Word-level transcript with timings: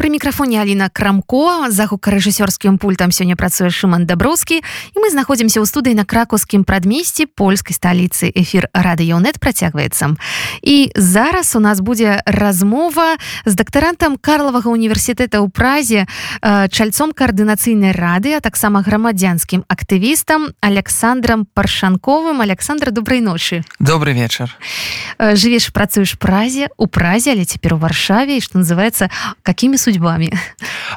Пры 0.00 0.08
мікрафоне 0.08 0.62
Аліна 0.62 0.88
Крамко 0.88 1.68
за 1.68 1.84
гукарэжысёрскім 1.84 2.80
пультам 2.80 3.12
сёння 3.12 3.36
працуе 3.36 3.68
Шман 3.68 4.08
Даброўскі 4.08 4.56
і 4.56 4.96
мы 4.96 5.12
знаходзімся 5.12 5.60
ў 5.60 5.68
студыі 5.68 5.92
на 5.92 6.08
кракаўскім 6.08 6.64
прадмесці 6.64 7.28
польскай 7.28 7.76
сталіцы 7.76 8.32
эфір 8.32 8.72
радыёнет 8.72 9.36
працягваецца. 9.36 10.16
І 10.64 10.88
зараз 10.96 11.52
у 11.52 11.60
нас 11.60 11.84
будзе 11.84 12.24
размова 12.24 13.20
з 13.44 13.52
дактарантам 13.52 14.16
Карлавага 14.16 14.72
універсітэта 14.72 15.44
ў 15.44 15.52
празе 15.52 16.08
чальцом 16.72 17.12
каардынацыйнай 17.12 17.92
рады, 17.92 18.32
а 18.32 18.40
таксама 18.40 18.80
грамадзянскім 18.80 19.68
актывістам 19.68 20.56
Александром 20.64 21.44
паршанковым 21.44 22.40
Александр 22.40 22.88
добрай 22.88 23.20
ночы. 23.20 23.68
Добрый 23.76 24.16
вечар. 24.16 24.48
Жывеш 25.20 25.68
працуеш 25.76 26.16
празе 26.16 26.72
у 26.80 26.88
празе, 26.88 27.36
але 27.36 27.44
цяпер 27.44 27.76
у 27.76 27.76
варшаве, 27.76 28.40
што 28.40 28.64
называется 28.64 29.12
какими 29.44 29.76
судьбами 29.76 29.89
судьбами. 29.90 30.30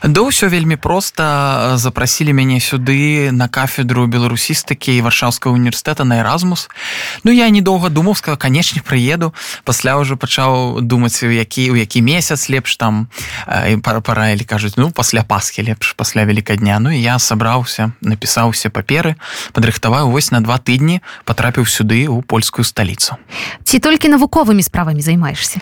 Да 0.03 0.21
ўсё 0.21 0.49
вельмі 0.49 0.75
просто 0.75 1.73
запросілі 1.75 2.33
мяне 2.33 2.59
сюды 2.59 3.31
на 3.31 3.47
кафедру 3.47 4.05
беларусістыкі 4.05 4.93
і 4.93 5.02
варшаўскага 5.02 5.55
універсітэта 5.55 6.03
на 6.03 6.21
эразмус. 6.21 6.69
Ну 7.23 7.31
я 7.31 7.49
недоўга 7.49 7.89
думаў 7.89 8.16
сказал 8.16 8.38
канечне 8.38 8.81
прыеду 8.85 9.33
пасля 9.63 9.97
ўжо 9.97 10.17
пачаў 10.17 10.81
думаць 10.81 11.23
у 11.23 11.31
які 11.31 11.71
у 11.71 11.75
які 11.75 12.02
месяц 12.02 12.49
лепш 12.49 12.77
там 12.77 13.07
пара 13.81 14.02
пара 14.02 14.33
или 14.33 14.43
кажуць 14.43 14.77
ну 14.77 14.91
пасля 14.91 15.23
пасхи 15.23 15.61
лепш 15.61 15.94
пасля 15.97 16.25
вяліка 16.25 16.55
дня 16.55 16.80
Ну 16.80 16.91
я 16.91 17.17
сабраўся 17.17 17.94
напісаўся 18.02 18.69
паперы 18.69 19.16
падрыхтаваў 19.53 20.11
вось 20.11 20.31
на 20.31 20.41
два 20.41 20.59
тыдні 20.59 21.02
потрапіў 21.25 21.66
сюды 21.66 22.05
у 22.07 22.22
польскую 22.22 22.66
сталіцу. 22.66 23.17
Ці 23.63 23.80
толькі 23.80 24.09
навуковымі 24.09 24.61
справамі 24.61 25.02
займаешься 25.02 25.61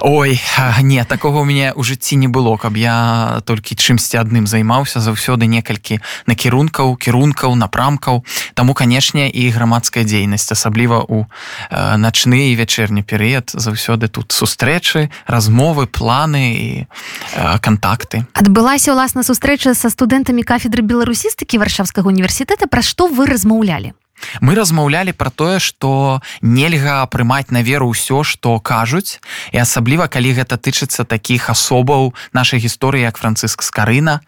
Ой 0.00 0.40
не 0.82 1.04
такого 1.04 1.40
у 1.40 1.44
мяне 1.44 1.72
ў 1.72 1.82
жыцці 1.82 2.16
не 2.16 2.28
было 2.28 2.54
каб 2.68 2.76
я 2.76 3.40
толькі 3.48 3.72
чымсьці 3.80 4.20
адным 4.20 4.44
займаўся 4.44 5.00
заўсёды 5.00 5.48
некалькі 5.48 6.04
накірункаў 6.28 7.00
кірункаў 7.00 7.56
напрамкаў. 7.56 8.28
Таму 8.52 8.76
канешне 8.76 9.32
і 9.32 9.48
грамадская 9.48 10.04
дзейнасць 10.04 10.52
асабліва 10.52 11.00
у 11.08 11.24
э, 11.24 11.96
начны 11.96 12.52
і 12.52 12.60
вячэрні 12.60 13.00
перыяд 13.08 13.56
заўсёды 13.56 14.12
тут 14.12 14.36
сустрэчы 14.36 15.08
размовы 15.24 15.88
планы 15.88 16.44
і 16.52 16.68
э, 16.84 17.58
контакты 17.64 18.28
адбылася 18.36 18.92
ўласна 18.92 19.24
сустрэча 19.24 19.72
са 19.72 19.88
студэнтамі 19.88 20.44
кафедры 20.44 20.84
беларусістыкі 20.84 21.56
варшавскага 21.56 22.04
універсітэта. 22.04 22.68
Пра 22.68 22.84
што 22.84 23.08
вы 23.08 23.24
размаўлялі 23.32 23.96
мы 24.40 24.54
размаўлялі 24.54 25.12
про 25.12 25.30
тое 25.30 25.58
что 25.58 26.20
нельга 26.42 27.06
прымаць 27.06 27.50
на 27.50 27.62
веру 27.62 27.92
ўсё 27.92 28.22
что 28.22 28.60
кажуць 28.60 29.20
і 29.52 29.58
асабліва 29.62 30.08
калі 30.08 30.32
гэта 30.34 30.56
тычыцца 30.58 31.04
таких 31.04 31.50
асобаў 31.50 32.14
нашай 32.32 32.60
гісторыі 32.60 33.08
як 33.08 33.18
францыск 33.18 33.62
скарына 33.62 34.20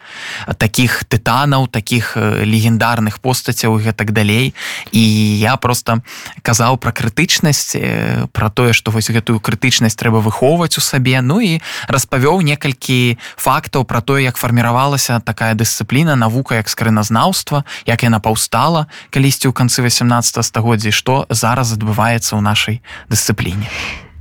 таких 0.59 1.05
тытанаў 1.05 1.69
таких 1.69 2.17
э, 2.17 2.45
легендарных 2.45 3.21
постацяў 3.21 3.79
гэтак 3.79 4.13
далей. 4.13 4.55
І 4.93 5.03
я 5.39 5.57
просто 5.57 6.03
казаў 6.43 6.79
про 6.79 6.93
крытычнасць 6.93 7.75
э, 7.75 8.27
про 8.33 8.51
тое 8.51 8.73
что 8.73 8.91
вось 8.91 9.11
гэтую 9.11 9.41
крытычнасць 9.41 9.97
трэба 9.97 10.21
выхоўваць 10.21 10.79
у 10.79 10.81
сабе. 10.81 11.21
Ну 11.23 11.41
і 11.41 11.61
распавёў 11.89 12.43
некалькі 12.43 13.19
фактаў 13.37 13.85
про 13.85 14.01
тое 14.01 14.23
як 14.25 14.37
фарміравалася 14.37 15.21
такая 15.21 15.55
дысцыпліна 15.55 16.17
навука 16.17 16.57
як 16.57 16.69
скрыназнаўства 16.69 17.65
як 17.87 18.03
яна 18.03 18.21
паўстала 18.21 18.87
калісьці 19.11 19.49
ў 19.49 19.53
канцы 19.53 19.80
18 19.83 20.45
стагоддзя 20.45 20.93
што 20.93 21.27
зараз 21.31 21.73
адбываецца 21.75 22.37
ў 22.37 22.41
нашай 22.41 22.77
дысцыпліне? 23.09 23.69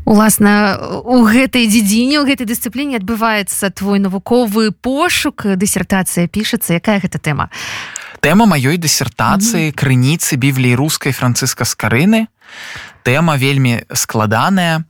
Уласна 0.09 0.79
у 1.05 1.21
гэтай 1.21 1.69
дзедзіне 1.69 2.17
у 2.17 2.25
гэтай 2.25 2.49
дысцыпліне 2.49 2.97
адбываецца 2.97 3.69
твой 3.69 4.01
навуковы 4.01 4.71
пошук 4.73 5.45
дысертацыя 5.53 6.25
пішацца. 6.25 6.73
Якая 6.81 6.97
гэта 6.97 7.21
тэма? 7.21 7.53
Тэма 8.19 8.49
маёй 8.49 8.81
дысертацыі 8.81 9.69
mm 9.69 9.71
-hmm. 9.71 9.77
крыніцы 9.77 10.35
бібліі 10.35 10.75
рускай 10.75 11.13
францыска 11.13 11.63
скарыны 11.63 12.27
тэма 13.09 13.41
вельмі 13.41 13.81
складаная 13.89 14.85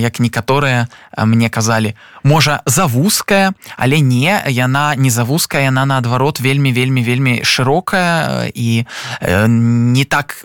як 0.00 0.16
некаторыя 0.16 0.88
мне 1.12 1.52
казалі 1.52 1.92
можа 2.24 2.64
завузкая 2.64 3.52
але 3.76 4.00
не 4.00 4.32
яна 4.48 4.96
не 4.96 5.12
завузкая 5.12 5.68
яна 5.68 5.84
наадварот 5.84 6.40
вельмі 6.40 6.72
вельмі 6.72 7.04
вельмі 7.04 7.44
шырокая 7.44 8.48
і 8.48 8.88
не 9.20 10.04
так 10.08 10.40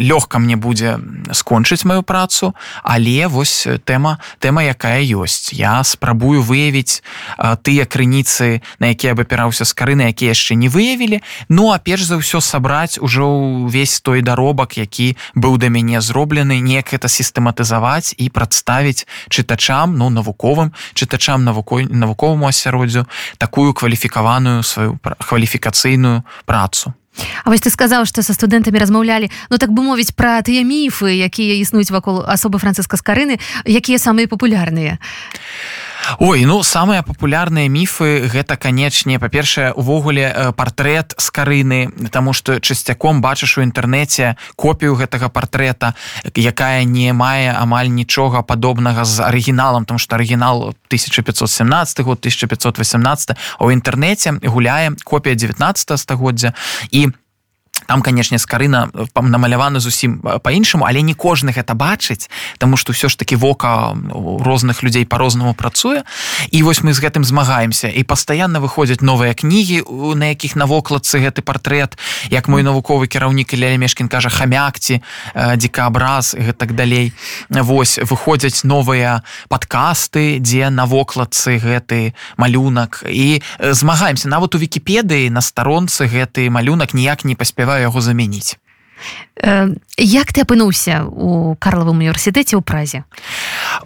лёгка 0.00 0.40
мне 0.40 0.56
будзе 0.56 0.96
скончыць 1.32 1.84
маю 1.84 2.02
працу 2.02 2.56
але 2.82 3.28
вось 3.28 3.68
тэма 3.84 4.16
тэма 4.40 4.64
якая 4.64 5.04
ёсць. 5.04 5.52
Я 5.52 5.84
спрабую 5.84 6.40
выявіць 6.40 7.04
тыя 7.36 7.84
крыніцы 7.84 8.64
на 8.80 8.96
якія 8.96 9.12
абапіраўся 9.12 9.68
з 9.68 9.76
карыны 9.76 10.08
якія 10.08 10.32
яшчэ 10.32 10.56
не 10.56 10.72
выявілі. 10.72 11.20
Ну 11.52 11.68
а 11.68 11.76
перш 11.76 12.08
за 12.08 12.16
ўсё 12.16 12.40
сабраць 12.40 12.96
ужо 12.96 13.28
ўвесь 13.68 14.00
той 14.00 14.24
даробак 14.24 14.80
які 14.80 15.20
быў 15.36 15.60
да 15.60 15.68
мяне 15.68 16.00
зроблены 16.00 16.29
неяк 16.38 16.94
это 16.94 17.08
сістэматызаваць 17.08 18.14
і 18.16 18.30
прадставіць 18.30 19.06
чытачам 19.28 19.98
ну 19.98 20.10
навуковым 20.10 20.72
чытачам 20.94 21.44
навукой 21.44 21.86
навуковаму 21.90 22.46
асяроддзю 22.46 23.06
такую 23.38 23.74
кваліфікаваную 23.74 24.62
сваю 24.62 24.98
кваліфікацыйную 25.02 26.22
працу. 26.46 26.94
А 27.44 27.50
вось 27.50 27.60
ты 27.60 27.70
сказаў 27.70 28.06
што 28.06 28.22
са 28.22 28.32
студэнтамі 28.32 28.78
размаўлялі. 28.78 29.30
Ну 29.50 29.58
так 29.58 29.74
бы 29.74 29.82
мовіць 29.82 30.14
пра 30.14 30.40
тыя 30.46 30.62
міфы 30.62 31.10
якія 31.18 31.58
існуюць 31.58 31.90
вакол 31.90 32.22
асобы 32.22 32.62
францыска 32.62 32.96
скарыны 32.96 33.42
якія 33.66 33.98
самыя 33.98 34.30
папулярныя 34.30 34.98
Ой 36.18 36.44
ну 36.44 36.62
самыя 36.62 37.02
папулярныя 37.02 37.68
міфы 37.68 38.28
гэта 38.28 38.56
канечне 38.56 39.18
па-першае 39.18 39.72
увогуле 39.72 40.26
э, 40.28 40.52
партрэт 40.52 41.14
з 41.18 41.30
карыны 41.30 41.80
Таму 42.10 42.32
што 42.32 42.60
часцяком 42.60 43.20
бачыш 43.20 43.58
у 43.58 43.62
інтэрнэце 43.62 44.36
копію 44.56 44.94
гэтага 44.94 45.28
партрэта 45.28 45.94
якая 46.34 46.84
не 46.84 47.12
мае 47.12 47.52
амаль 47.54 47.88
нічога 47.88 48.42
падобнага 48.42 49.04
з 49.04 49.20
арыгіналам 49.20 49.84
там 49.84 49.98
што 49.98 50.16
арыгінал 50.16 50.74
1517 50.90 52.00
год 52.00 52.18
1518 52.18 53.36
у 53.60 53.70
інтэрнэце 53.70 54.40
гуляе 54.42 54.92
копія 55.04 55.34
19 55.34 55.98
стагоддзя. 56.00 56.54
І 56.90 57.08
там 57.86 58.02
канешне 58.02 58.38
скарына 58.38 58.90
э, 58.94 59.06
намаляваны 59.14 59.80
зусім 59.80 60.20
э, 60.24 60.38
по-іншаму 60.38 60.86
але 60.86 61.02
не 61.02 61.14
кожны 61.14 61.52
гэта 61.52 61.74
бачыць 61.74 62.30
тому 62.58 62.76
что 62.76 62.92
ўсё 62.92 63.08
ж 63.08 63.16
таки 63.16 63.36
вока 63.36 63.96
розных 64.40 64.82
людзей 64.82 65.04
по-рознаму 65.04 65.54
працуе. 65.54 66.02
І 66.50 66.62
вось 66.62 66.82
мы 66.82 66.92
з 66.92 67.00
гэтым 67.00 67.24
змагаемся. 67.24 67.88
І 67.88 68.02
пастаянна 68.02 68.60
выходзяць 68.60 69.02
новыя 69.02 69.34
кнігі 69.34 69.84
на 70.14 70.32
якіх 70.34 70.56
на 70.56 70.66
вокладцы 70.66 71.18
гэты 71.18 71.42
партрэт 71.42 71.98
як 72.30 72.48
мой 72.48 72.62
навуковы 72.62 73.06
кіраўнік 73.06 73.54
ля 73.54 73.76
мешкін 73.76 74.08
кажа 74.08 74.28
хамякці 74.28 75.00
э, 75.34 75.56
дзікаабраз 75.56 76.34
гэтак 76.34 76.74
далей 76.74 77.12
Вось 77.50 77.98
выходзяць 77.98 78.64
новыя 78.64 79.22
падкасты 79.48 80.38
дзе 80.38 80.70
на 80.70 80.86
вокладцы 80.86 81.58
гэты 81.58 82.14
малюнак. 82.36 83.04
І 83.08 83.42
змагаемся. 83.60 84.28
Нават 84.28 84.54
у 84.54 84.58
вікіпедыі 84.58 85.30
на 85.30 85.40
старонцы 85.40 86.06
гэты 86.06 86.50
малюнак 86.50 86.94
ніяк 86.94 87.24
не 87.24 87.34
паспяваю 87.70 87.86
яго 87.86 88.00
замяніць 88.02 88.58
як 89.96 90.32
ты 90.32 90.44
апынуўся 90.44 91.04
у 91.08 91.56
карлавым 91.56 92.00
універсітэце 92.04 92.56
ў 92.56 92.62
празе? 92.62 93.04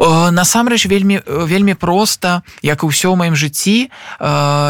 Насамрэч 0.00 0.86
вельмі 0.90 1.22
вельмі 1.26 1.74
проста 1.74 2.42
як 2.62 2.82
і 2.82 2.90
ўсё 2.90 3.14
ў 3.14 3.16
маім 3.16 3.36
жыцці 3.38 3.90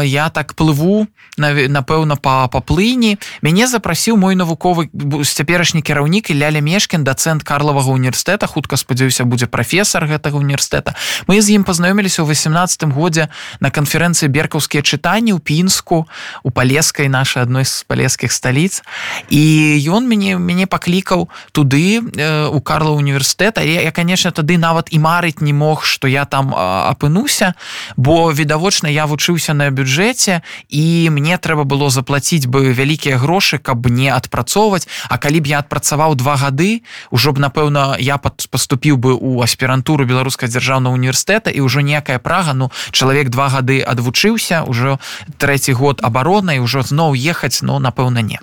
я 0.05 0.25
так 0.29 0.53
плыву 0.53 1.07
напэўна 1.37 2.15
па 2.15 2.47
паплыні 2.47 3.17
мяне 3.41 3.67
запрасіў 3.67 4.17
мой 4.17 4.35
навуковы 4.35 4.87
цяперашні 5.25 5.81
кіраўнік 5.81 6.31
ляля 6.31 6.61
мешкін 6.61 7.03
дацэнт 7.03 7.43
карлавага 7.43 7.91
універсітэта. 7.91 8.47
Хутка 8.47 8.77
спадзяюся 8.77 9.25
будзе 9.25 9.47
прафесор 9.47 10.05
гэтага 10.07 10.39
універсітэта. 10.39 10.95
Мы 11.27 11.41
з 11.41 11.57
ім 11.59 11.63
пазнаёміліся 11.67 12.23
ў 12.23 12.31
18 12.31 12.93
годзе 12.95 13.27
на 13.59 13.69
канферэнцыі 13.69 14.31
беркаўскія 14.31 14.83
чытанні 14.83 15.35
ў 15.35 15.39
пінску 15.43 16.07
у 16.43 16.49
палескай 16.51 17.09
нашай 17.09 17.43
адной 17.43 17.65
з 17.65 17.83
палескіх 17.83 18.31
сталіц. 18.31 18.83
І 19.29 19.75
ён 19.91 20.07
мяне 20.07 20.34
мяне 20.39 20.65
мяне 20.65 20.67
паклікаў 20.67 21.29
туды 21.51 22.01
э, 22.01 22.47
у 22.47 22.61
Карла 22.61 22.91
універсітэта. 22.91 23.61
Я, 23.61 23.81
я 23.81 23.91
конечно 23.91 24.31
тады 24.31 24.57
нават 24.57 24.89
і 24.91 24.99
марыць 24.99 25.41
не 25.41 25.53
мог 25.53 25.85
что 25.85 26.07
я 26.07 26.25
там 26.25 26.53
апынуся 26.55 27.53
бо 27.97 28.31
відавочна 28.31 28.87
я 28.87 29.05
вучыўся 29.05 29.53
на 29.53 29.69
бюджэце 29.69 30.41
і 30.69 31.09
мне 31.11 31.37
трэба 31.37 31.63
было 31.63 31.89
заплатіць 31.89 32.47
бы 32.47 32.73
вялікія 32.73 33.17
грошы 33.17 33.57
каб 33.57 33.85
не 33.87 34.09
адпрацоўваць. 34.09 34.87
А 35.09 35.17
калі 35.17 35.39
б 35.39 35.47
я 35.47 35.59
адпрацаваў 35.59 36.15
два 36.15 36.35
гады 36.35 36.81
ужо 37.11 37.31
б 37.31 37.39
напэўна 37.39 37.97
я 37.99 38.17
поступіў 38.17 38.97
бы 38.97 39.13
у 39.13 39.41
аспірантуру 39.41 40.05
беларуска 40.05 40.47
дзяржаўного 40.47 40.95
універсітэта 40.95 41.51
і 41.51 41.61
ўжо 41.61 41.81
некая 41.81 42.19
прага. 42.19 42.53
Ну 42.53 42.71
чалавек 42.91 43.29
два 43.29 43.49
гады 43.49 43.81
адвучыўся 43.81 44.65
ўжо 44.65 44.97
трэці 45.37 45.73
год 45.73 46.01
абаронай 46.01 46.59
ўжо 46.59 46.81
зноў 46.81 47.13
ехаць 47.13 47.61
но 47.61 47.79
напэўна 47.79 48.21
не 48.21 48.39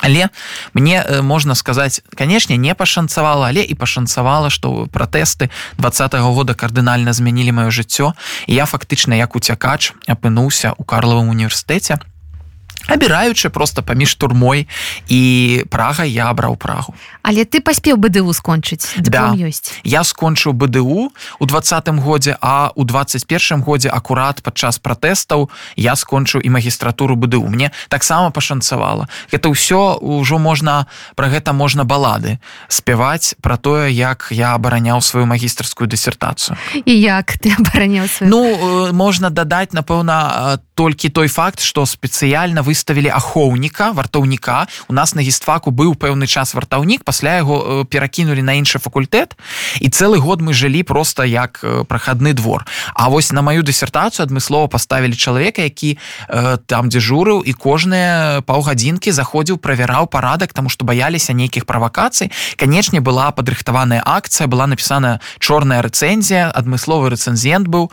Але 0.00 0.28
мне 0.74 1.02
э, 1.02 1.22
можна 1.22 1.54
сказаць 1.54 2.00
канешне 2.14 2.56
не 2.56 2.74
пашанцавала 2.74 3.48
але 3.48 3.62
і 3.62 3.74
пашанцавала 3.74 4.50
што 4.50 4.86
пратэсты 4.92 5.50
два 5.78 5.90
-го 5.90 6.34
года 6.34 6.54
кардынальна 6.54 7.12
змянілі 7.12 7.52
маё 7.52 7.70
жыццё. 7.70 8.12
І 8.46 8.54
я 8.54 8.64
фактычна 8.64 9.14
як 9.14 9.36
уцякач 9.36 9.92
апынуўся 10.06 10.72
ў 10.72 10.84
карлавым 10.84 11.28
універсітэце 11.28 11.98
абіраючы 12.88 13.48
просто 13.48 13.82
паміж 13.82 14.14
турмой 14.14 14.66
і 15.08 15.20
прага 15.70 16.04
я 16.04 16.30
абраў 16.32 16.56
прагу. 16.56 16.94
Але 17.22 17.44
ты 17.44 17.60
паспеў 17.60 18.00
бДУ 18.00 18.32
скончыць 18.32 18.96
да. 18.96 19.36
ёсць. 19.36 19.76
Я 19.84 20.02
скончыў 20.04 20.56
бДУ 20.56 21.12
у 21.38 21.44
двадцатым 21.46 22.00
годзе 22.00 22.36
а 22.40 22.72
у 22.74 22.84
21 22.84 23.60
годзе 23.62 23.88
акурат 23.92 24.42
падчас 24.42 24.78
пратэстаў 24.78 25.50
я 25.76 25.94
скончыў 25.96 26.40
і 26.40 26.48
магістратуру 26.50 27.16
бДУ. 27.16 27.46
Мне 27.46 27.70
таксама 27.88 28.30
пашанцавала. 28.30 29.08
Это 29.30 29.52
ўсё 29.52 30.00
ўжо 30.00 30.38
можна 30.38 30.88
про 31.14 31.28
гэта 31.28 31.52
можна 31.52 31.84
балады 31.84 32.40
спяваць 32.68 33.36
про 33.40 33.56
тое 33.56 33.92
як 33.92 34.32
я 34.32 34.54
абараняў 34.56 35.04
сваю 35.04 35.26
магістрскую 35.26 35.88
дысертацыю. 35.88 36.56
І 36.84 36.92
як 36.96 37.36
ты 37.36 37.52
абараняў 37.52 38.08
ну 38.20 38.40
э, 38.88 38.92
можна 38.92 39.30
дадаць 39.30 39.76
напэўна 39.76 40.58
толькі 40.74 41.08
той 41.08 41.28
факт 41.28 41.60
что 41.60 41.84
спецыяльна 41.86 42.62
выставілі 42.78 43.10
ахоўніка 43.10 43.90
вартаўніка. 43.90 44.70
У 44.86 44.94
нас 44.94 45.14
на 45.14 45.22
гістфаку 45.22 45.74
быў 45.74 45.98
пэўны 45.98 46.30
час 46.30 46.54
вартаўнік 46.54 47.02
пасля 47.02 47.42
яго 47.42 47.58
э, 47.58 47.84
перакінулі 47.90 48.42
на 48.42 48.54
іншы 48.54 48.78
факультэт. 48.78 49.34
І 49.82 49.90
цэлы 49.90 50.22
год 50.22 50.38
мы 50.38 50.54
жылі 50.54 50.86
просто 50.86 51.26
як 51.26 51.58
э, 51.62 51.82
прахадны 51.82 52.32
двор. 52.38 52.66
А 52.94 53.10
вось 53.10 53.32
на 53.32 53.42
маю 53.42 53.66
дысертацыю 53.66 54.22
адмыслова 54.22 54.70
паставілі 54.70 55.18
чалавека 55.18 55.66
які 55.66 55.98
э, 56.28 56.58
там 56.70 56.86
дзежурыў 56.86 57.42
і 57.42 57.52
кожныя 57.52 58.46
паўгадзінкі 58.46 59.10
заходзіў 59.10 59.58
правяраў 59.58 60.06
парадак 60.06 60.54
тому 60.54 60.70
что 60.70 60.86
баяліся 60.86 61.34
нейкіх 61.34 61.66
правакацый. 61.66 62.30
Канечне 62.56 63.00
была 63.00 63.34
падрыхтаваная 63.34 64.02
акцыя 64.06 64.46
была 64.46 64.70
напісана 64.70 65.18
чорная 65.42 65.82
рэцэнзія 65.82 66.54
адмысловы 66.54 67.10
рэцэнзент 67.10 67.66
быў. 67.66 67.90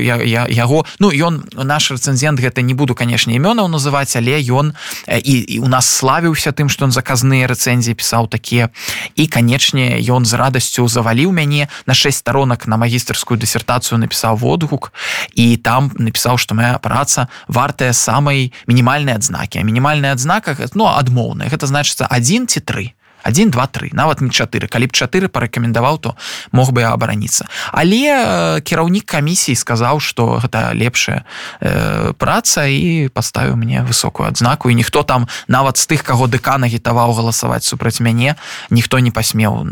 Я, 0.00 0.16
я, 0.24 0.46
яго 0.48 0.86
ну 0.98 1.12
ён 1.12 1.44
наш 1.52 1.92
рэцэнзент 1.92 2.40
гэта 2.40 2.62
не 2.62 2.72
буду 2.72 2.94
канешне 2.94 3.36
імёнаў 3.36 3.65
называць 3.68 4.16
але 4.16 4.40
ён 4.42 4.72
і, 5.08 5.34
і 5.38 5.58
у 5.60 5.68
нас 5.68 5.86
славіўся 5.86 6.52
тым 6.52 6.68
што 6.68 6.86
он 6.86 6.92
заказныя 6.92 7.46
рэцэнзіі 7.50 7.94
пісаў 7.94 8.28
такія 8.28 8.70
і 9.14 9.26
канечне 9.26 10.00
ён 10.10 10.24
з 10.24 10.34
радасцю 10.34 10.88
заваліў 10.88 11.32
мяне 11.32 11.68
на 11.86 11.94
6 11.94 12.24
сторонок 12.24 12.66
на 12.66 12.76
магістрскую 12.76 13.38
дысертацыю 13.38 13.98
напісаў 14.02 14.36
водгук 14.36 14.92
і 15.34 15.56
там 15.56 15.90
напісаў 15.96 16.38
што 16.38 16.54
моя 16.54 16.78
праца 16.78 17.28
вартая 17.48 17.92
самай 17.92 18.52
мінімальнай 18.66 19.14
адзнакі 19.14 19.64
мінімальная 19.64 20.12
адзнака 20.12 20.56
ну 20.74 20.86
адмоўная 20.86 21.48
гэта 21.48 21.66
значыцца 21.66 22.06
один 22.10 22.46
ці 22.46 22.60
тры 22.60 22.92
1 23.26 23.50
два 23.50 23.66
три. 23.66 23.90
Нават 23.92 24.20
не 24.20 24.30
4 24.30 24.68
калі 24.68 24.86
б 24.86 24.92
4 24.92 25.28
парэкамендаваў 25.28 25.98
то 25.98 26.16
мог 26.52 26.70
бы 26.72 26.82
абараніцца 26.82 27.46
але 27.72 28.06
э, 28.06 28.60
кіраўнік 28.62 29.04
камісіі 29.04 29.56
сказаў 29.56 30.00
что 30.00 30.38
гэта 30.38 30.72
лепшая 30.72 31.24
э, 31.60 32.12
праца 32.14 32.66
і 32.66 33.08
паставіў 33.08 33.56
мне 33.56 33.82
высокую 33.82 34.28
адзнаку 34.28 34.70
і 34.70 34.74
ніхто 34.74 35.02
там 35.02 35.26
нават 35.48 35.76
з 35.76 35.86
тых 35.86 36.02
каго 36.02 36.26
ДК 36.26 36.58
нагітаваў 36.58 37.12
галасаваць 37.12 37.64
супраць 37.64 38.00
мяне 38.00 38.36
ніхто 38.70 38.98
не 38.98 39.10
пасмеў 39.10 39.66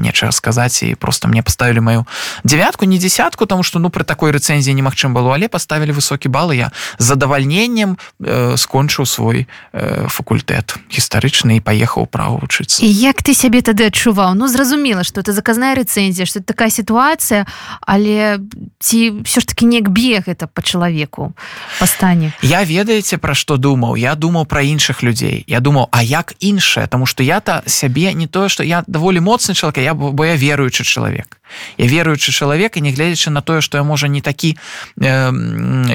нечага 0.00 0.32
сказаць 0.32 0.82
і 0.82 0.94
просто 0.94 1.28
мне 1.28 1.42
паставілі 1.42 1.80
маю 1.80 2.06
девятку 2.44 2.84
не 2.84 2.98
десятку 2.98 3.46
тому 3.46 3.62
что 3.62 3.78
ну 3.78 3.90
пры 3.90 4.04
такой 4.04 4.30
рэцэнзіі 4.32 4.74
немагчым 4.74 5.14
было. 5.14 5.34
Але 5.34 5.48
паставілі 5.48 5.92
высокі 5.92 6.28
бал 6.28 6.52
я 6.52 6.72
задавальненнем 6.98 7.98
э, 8.20 8.54
скончыў 8.56 9.06
свой 9.06 9.48
э, 9.72 10.06
факультэт 10.08 10.78
гістарычны 10.88 11.58
і 11.58 11.60
паехаў 11.60 12.06
права 12.06 12.38
вучыцца 12.38 12.85
як 12.88 13.22
ты 13.22 13.34
сябе 13.34 13.62
тады 13.62 13.86
адчуваў? 13.86 14.34
Ну 14.34 14.48
зразумела 14.48 15.04
что 15.04 15.20
это 15.20 15.32
заказная 15.32 15.74
рэцэнзія 15.74 16.26
что 16.26 16.42
такая 16.42 16.70
сітуацыя 16.70 17.46
але 17.80 18.38
ці 18.78 19.22
все 19.24 19.40
ж 19.40 19.46
таки 19.46 19.66
неяк 19.66 19.88
бег 19.90 20.28
это 20.28 20.46
по 20.46 20.62
чалавеку 20.62 21.32
па 21.78 21.86
стане? 21.86 22.32
Я 22.42 22.64
ведаеце 22.64 23.18
пра 23.18 23.34
што 23.34 23.56
думаў? 23.56 23.96
Я 23.96 24.14
думаў 24.14 24.46
пра 24.46 24.62
іншых 24.62 25.02
людзей. 25.02 25.44
Я 25.46 25.60
думаў 25.60 25.88
а 25.90 26.02
як 26.02 26.34
іншае 26.40 26.86
тому 26.86 27.06
что 27.06 27.22
я-то 27.22 27.62
сябе 27.66 28.14
не 28.14 28.26
тое 28.26 28.48
что 28.48 28.62
я 28.62 28.84
даволі 28.86 29.20
моцны 29.20 29.54
чалавек 29.54 29.78
я 29.78 29.94
бо 29.94 30.24
я 30.24 30.36
веруючы 30.36 30.84
чалавек 30.84 31.38
я 31.78 31.86
веруючы 31.86 32.32
чалавек 32.32 32.76
і 32.76 32.80
не 32.80 32.92
гледзячы 32.92 33.30
на 33.30 33.40
тое 33.40 33.60
што 33.60 33.78
я 33.78 33.84
можа 33.84 34.08
не 34.08 34.20
такі 34.20 34.56
э, 35.00 35.32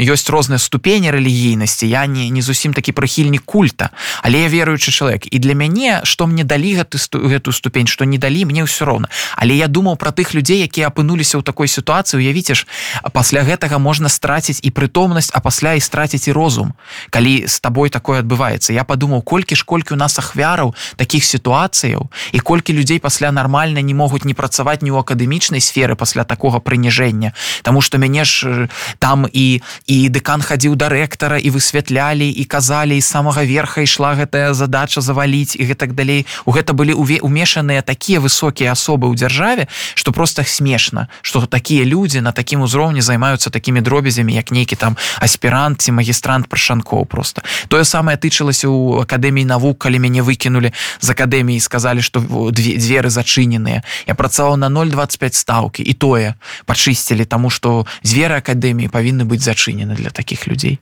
ёсць 0.02 0.30
розныя 0.30 0.60
ступені 0.60 1.12
рэлігійнасці 1.12 1.88
я 1.88 2.08
не 2.08 2.30
не 2.30 2.42
зусім 2.42 2.74
такі 2.74 2.92
прыхільнік 2.92 3.44
культа 3.46 3.90
але 4.24 4.42
я 4.42 4.48
веруючы 4.48 4.92
чалавек 4.92 5.28
і 5.28 5.40
для 5.40 5.54
мяне 5.54 6.02
што 6.04 6.28
мне 6.28 6.44
далі 6.44 6.82
гэты 6.82 6.98
гэтую 7.14 7.54
ступень 7.54 7.88
што 7.88 8.06
не 8.06 8.18
далі 8.18 8.46
мне 8.46 8.64
ўсё 8.64 8.86
роўна 8.86 9.10
але 9.36 9.56
я 9.56 9.68
думаў 9.68 9.98
пра 9.98 10.12
тых 10.12 10.34
людзей 10.34 10.64
якія 10.64 10.88
апынуліся 10.88 11.38
ў 11.38 11.44
такой 11.44 11.68
сітуацыі 11.68 12.22
уявіце 12.24 12.56
ж 12.56 12.66
пасля 13.12 13.44
гэтага 13.44 13.78
можна 13.78 14.10
страціць 14.10 14.64
і 14.64 14.72
прытомнасць 14.72 15.32
а 15.34 15.40
пасля 15.40 15.74
і 15.74 15.82
страціць 15.82 16.28
і 16.28 16.32
розум 16.32 16.74
калі 17.10 17.48
з 17.48 17.60
табой 17.60 17.90
такое 17.90 18.24
адбываецца 18.24 18.74
я 18.74 18.84
падумаў 18.84 19.22
колькі 19.22 19.56
ж 19.56 19.66
колькі 19.66 19.94
у 19.94 20.00
нас 20.00 20.18
ахвяраў 20.20 20.76
таких 20.96 21.26
сітуацыяў 21.26 22.10
і 22.32 22.40
колькі 22.40 22.74
людзей 22.74 23.00
пасля 23.00 23.32
нармальна 23.32 23.82
не 23.82 23.94
могуць 23.94 24.26
не 24.26 24.34
працаваць 24.34 24.82
ні 24.82 24.92
ў 24.92 25.00
акадэмічных 25.02 25.41
акадэмічнай 25.42 25.62
сферы 25.62 25.96
пасля 25.96 26.24
такога 26.24 26.60
прыніжэння 26.60 27.34
Таму 27.64 27.82
что 27.82 27.98
мяне 27.98 28.24
ж 28.26 28.70
там 29.00 29.26
і 29.26 29.62
і 29.88 30.10
дэкан 30.10 30.42
хадзіў 30.42 30.76
да 30.76 30.90
рэктара 30.90 31.38
і 31.38 31.50
высвятлялі 31.50 32.30
і 32.30 32.44
казалі 32.46 32.98
і 32.98 33.02
самага 33.02 33.44
верха 33.44 33.82
ішла 33.82 34.14
гэтая 34.14 34.54
задача 34.54 35.02
заваліць 35.02 35.56
і 35.56 35.66
гэтак 35.66 35.94
далей. 35.94 36.26
У 36.46 36.52
гэта 36.52 36.74
былі 36.74 36.94
умешаныя 36.94 37.82
такія 37.82 38.20
высокія 38.20 38.72
асобы 38.72 39.10
ў 39.10 39.16
дзяржаве 39.18 39.68
что 39.96 40.12
просто 40.12 40.44
смешна 40.44 41.08
что 41.22 41.46
такія 41.46 41.86
людзі 41.86 42.22
на 42.22 42.32
такім 42.32 42.62
узроўні 42.62 43.02
займаюцца 43.02 43.50
такімі 43.50 43.82
дробязямі 43.82 44.34
як 44.34 44.52
нейкі 44.52 44.76
там 44.76 44.98
аспірант 45.20 45.82
ці 45.82 45.92
магістрант 45.92 46.48
прашанкоў 46.48 47.06
просто 47.06 47.42
тое 47.68 47.84
самае 47.84 48.18
тычылася 48.18 48.70
у 48.70 49.02
акадэміі 49.02 49.46
навук 49.46 49.78
калі 49.80 50.00
мяне 50.00 50.22
выкінули 50.22 50.74
з 51.02 51.08
акадэміі 51.10 51.60
сказалі 51.60 52.02
что 52.02 52.22
дзверы 52.52 53.10
зачыненыя 53.10 53.82
я 54.08 54.14
працаваў 54.16 54.58
на 54.58 54.70
025 54.70 55.31
ставіць 55.32 55.52
стаўкі 55.52 55.84
і 55.84 55.94
тое 55.94 56.36
пачысцілі 56.66 57.26
таму 57.26 57.50
што 57.50 57.86
зверы 58.04 58.40
акадэміі 58.40 58.92
павінны 58.92 59.24
быць 59.26 59.44
зачынены 59.44 59.96
для 59.96 60.10
такіх 60.10 60.48
людзей 60.48 60.80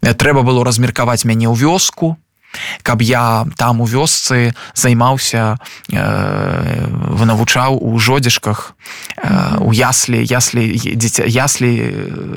трэба 0.00 0.42
было 0.42 0.64
размеркаваць 0.64 1.24
мяне 1.24 1.48
ў 1.48 1.56
вёску 1.56 2.16
каб 2.82 3.02
я 3.02 3.46
там 3.56 3.80
у 3.80 3.86
вёсцы 3.86 4.54
займаўся 4.74 5.58
э, 5.92 6.86
навучаў 7.24 7.78
у 7.80 7.98
жодзішках 7.98 8.74
э, 9.16 9.58
у 9.60 9.72
яслі 9.72 10.18
яслі 10.24 10.74
дзіця 10.74 11.24
яслі 11.26 11.70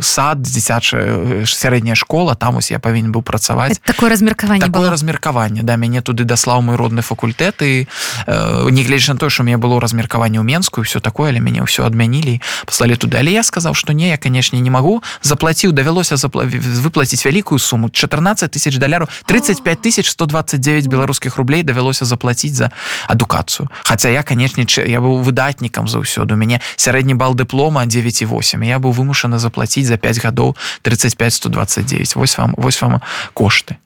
сад 0.01 0.41
дзіцячая 0.41 1.46
сярэдняя 1.46 1.96
школа 1.96 2.36
там 2.36 2.58
ось 2.58 2.72
я 2.72 2.79
павінен 2.79 3.12
быў 3.12 3.22
працаваць. 3.22 3.79
Такое 3.84 4.10
размеркаванне 4.10 4.62
такое 4.62 4.89
размеркаванне 4.89 5.63
да 5.63 5.75
мяне 5.75 6.01
туды 6.01 6.24
даслаў 6.24 6.62
мой 6.62 6.75
родны 6.75 7.01
факультэт 7.01 7.62
і 7.62 7.88
э, 8.27 8.70
негледзяч 8.70 9.10
на 9.10 9.15
то 9.15 9.29
що 9.29 9.43
мне 9.43 9.58
было 9.58 9.79
размеркаванне 9.79 10.39
ў 10.39 10.43
менскую 10.43 10.86
все 10.86 11.00
такое 11.00 11.32
але 11.32 11.39
мяне 11.39 11.63
ўсё 11.65 11.86
адмянілі 11.86 12.41
паслалі 12.65 12.96
туды. 12.96 13.17
Але 13.17 13.32
я 13.32 13.43
сказаў 13.43 13.74
што 13.74 13.93
не 13.93 14.10
я 14.10 14.17
канешне 14.17 14.60
не 14.60 14.70
магу. 14.70 15.03
Заплаціў 15.22 15.72
давялося 15.72 16.17
запла... 16.17 16.46
выплаціць 16.46 17.25
вялікую 17.25 17.60
суму 17.60 17.89
14 17.89 18.51
тысяч 18.51 18.77
даляру 18.77 19.08
35 19.25 19.82
тысяч 19.82 20.03
1129 20.04 20.88
беларускіх 20.88 21.38
рублей 21.38 21.64
давялося 21.64 22.06
заплатіць 22.06 22.54
за 22.54 22.72
адукацыю 23.08 23.70
Хаця 23.84 24.10
я 24.10 24.24
канечне 24.24 24.66
я 24.86 25.00
быў 25.00 25.24
выдатнікам 25.24 25.88
заўсёды 25.88 26.34
у 26.34 26.38
мяне 26.38 26.62
сярэдні 26.76 27.14
бал 27.14 27.34
дыплома 27.36 27.86
98 27.86 28.64
я 28.64 28.80
быў 28.80 28.92
вымушаны 28.92 29.40
заплаціць 29.40 29.88
за 29.88 29.98
5 29.98 30.24
гадоў 30.24 30.56
35 30.82 31.34
129 31.34 32.16
вось 32.16 32.38
вам 32.38 32.54
вось 32.58 32.82
вам 32.82 33.02
кошты 33.34 33.78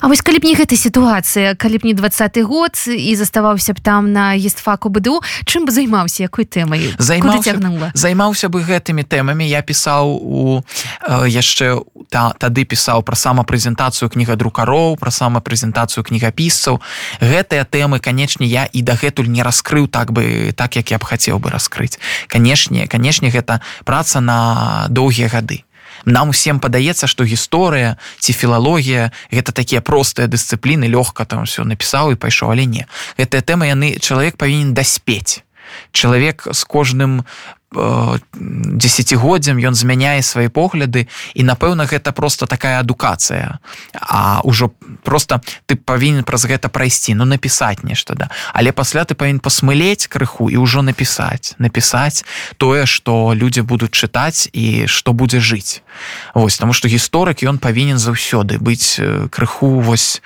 А 0.00 0.08
вось 0.08 0.22
калі 0.22 0.38
б 0.38 0.46
не 0.46 0.54
гэта 0.54 0.76
сітуацыя 0.76 1.54
калі 1.54 1.78
б 1.78 1.90
не 1.90 1.94
двадцаты 1.94 2.42
год 2.42 2.74
і 2.86 3.14
заставаўся 3.14 3.74
б 3.74 3.80
там 3.82 4.12
на 4.12 4.34
естфаку 4.34 4.88
быду 4.88 5.20
чым 5.44 5.66
бы 5.66 5.72
займаўся 5.72 6.22
якой 6.24 6.44
тэмай? 6.44 6.94
Займаўся 6.98 7.58
займаўся 7.94 8.48
бы 8.48 8.62
гэтымі 8.62 9.04
тэмамі. 9.04 9.44
Я 9.46 9.62
пісаў 9.62 10.18
у 10.18 10.62
э, 11.02 11.28
яшчэ 11.28 11.82
та 12.10 12.32
тады 12.38 12.64
пісаў 12.64 13.02
пра 13.02 13.16
самапрэзентацыю 13.16 14.08
кнігадрукароў 14.08 14.96
пра 14.96 15.10
самапрэзентацыю 15.10 16.04
кнігапісцаў. 16.04 16.80
Гэтыя 17.20 17.64
тэмы 17.68 18.00
канечне 18.00 18.46
я 18.46 18.64
і 18.64 18.82
дагэтуль 18.82 19.28
не 19.28 19.42
раскрыў 19.42 19.88
так 19.88 20.12
бы 20.12 20.52
так 20.56 20.76
як 20.76 20.90
я 20.90 20.98
б 20.98 21.04
хацеў 21.04 21.38
бы 21.38 21.50
раскрыць. 21.50 21.98
Канешне 22.28 22.86
канешне 22.86 23.30
гэта 23.30 23.60
праца 23.84 24.20
на 24.20 24.86
доўгія 24.88 25.28
гады 25.28 25.67
нам 26.08 26.32
усім 26.34 26.60
падаецца 26.60 27.06
што 27.06 27.24
гісторыя 27.24 27.96
ці 28.18 28.32
філалогія 28.32 29.12
гэта 29.30 29.52
такія 29.52 29.80
простыя 29.80 30.26
дысцыпліны 30.26 30.88
лёгка 30.88 31.24
там 31.24 31.44
все 31.44 31.64
напісаў 31.64 32.12
і 32.12 32.20
пайшоў 32.20 32.56
але 32.56 32.64
не. 32.64 32.84
Гэтая 33.18 33.42
тэма 33.42 33.68
яны 33.68 34.00
чалавек 34.00 34.36
павінен 34.36 34.74
даспець. 34.74 35.44
Чалавек 35.92 36.48
з 36.50 36.64
кожным 36.64 37.24
десятгоддзям 37.70 39.60
ён 39.60 39.74
змяняе 39.76 40.22
свае 40.22 40.48
погляды 40.48 41.04
і 41.34 41.44
напэўна 41.44 41.84
гэта 41.84 42.12
просто 42.16 42.46
такая 42.46 42.80
адукацыя. 42.80 43.60
А 43.92 44.40
ўжо 44.40 44.72
просто 45.04 45.40
ты 45.66 45.76
павінен 45.76 46.24
праз 46.24 46.48
гэта 46.48 46.72
прайсці 46.72 47.12
ну 47.14 47.28
напісаць 47.28 47.84
нешта 47.84 48.14
да. 48.14 48.30
Але 48.56 48.72
пасля 48.72 49.04
ты 49.04 49.12
павін 49.12 49.40
пасмылець 49.40 50.08
крыху 50.08 50.48
і 50.48 50.56
ўжо 50.56 50.80
напісаць. 50.80 51.60
Напісаць 51.60 52.24
тое 52.56 52.86
что 52.86 53.36
людзі 53.36 53.60
будуць 53.68 53.92
чытаць 53.92 54.48
і 54.52 54.88
што 54.88 55.12
будзе 55.12 55.40
жыць. 55.40 55.84
Вось 56.32 56.56
таму 56.56 56.72
што 56.72 56.88
гісторык 56.88 57.44
ён 57.44 57.60
павінен 57.60 58.00
заўсёды 58.00 58.56
быць 58.56 58.96
крыху 59.28 59.84
вось 59.84 60.22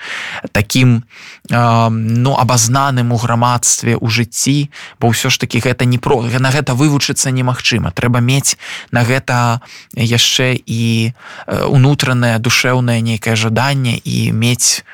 таким 0.55 1.03
ну 1.49 2.31
абазнаным 2.39 3.11
у 3.11 3.17
грамадстве 3.19 3.99
у 3.99 4.07
жыцці 4.07 4.71
бо 5.03 5.11
ўсё 5.11 5.27
ж 5.27 5.43
таки 5.43 5.59
гэта 5.59 5.83
не 5.83 5.99
про 5.99 6.23
на 6.23 6.49
гэта 6.55 6.71
вывучыцца 6.71 7.32
немагчыма. 7.33 7.91
Трэба 7.91 8.21
мець 8.21 8.55
на 8.91 9.03
гэта 9.03 9.59
яшчэ 9.93 10.53
і 10.55 11.13
унутранае 11.49 12.37
душэўнае 12.39 13.01
нейкае 13.01 13.35
жаданне 13.35 13.97
і 13.97 14.31
мець 14.31 14.85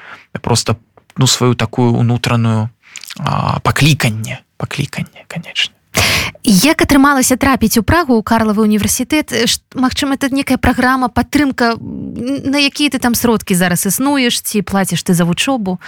просто 0.42 0.78
ну 1.18 1.28
сваю 1.28 1.56
такую 1.56 1.94
унутраную 1.94 2.70
пакліканне 3.64 4.40
пакліканне 4.58 5.28
канечне 5.28 5.76
як 6.44 6.82
атрымалася 6.82 7.36
трапіць 7.36 7.78
у 7.78 7.84
прагу 7.84 8.16
у 8.16 8.24
карлавы 8.24 8.64
універсітэт? 8.64 9.34
Мачыма 9.76 10.16
это 10.16 10.30
некая 10.32 10.58
праграма 10.58 11.10
падтрымка 11.10 11.76
на 11.80 12.58
якія 12.58 12.90
ты 12.90 13.00
там 13.00 13.16
сродкі 13.16 13.56
зараз 13.56 13.86
існуеш 13.86 14.42
ці 14.42 14.62
плаціш 14.62 15.04
ты 15.04 15.14
за 15.14 15.26
вучобу? 15.26 15.80